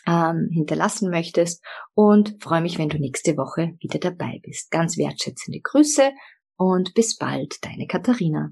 ähm, 0.07 0.49
hinterlassen 0.51 1.11
möchtest 1.11 1.63
und 1.93 2.41
freue 2.41 2.61
mich, 2.61 2.79
wenn 2.79 2.89
du 2.89 2.97
nächste 2.97 3.37
Woche 3.37 3.75
wieder 3.79 3.99
dabei 3.99 4.39
bist. 4.41 4.71
Ganz 4.71 4.97
wertschätzende 4.97 5.59
Grüße 5.61 6.11
und 6.57 6.93
bis 6.95 7.17
bald, 7.17 7.63
deine 7.63 7.85
Katharina. 7.85 8.51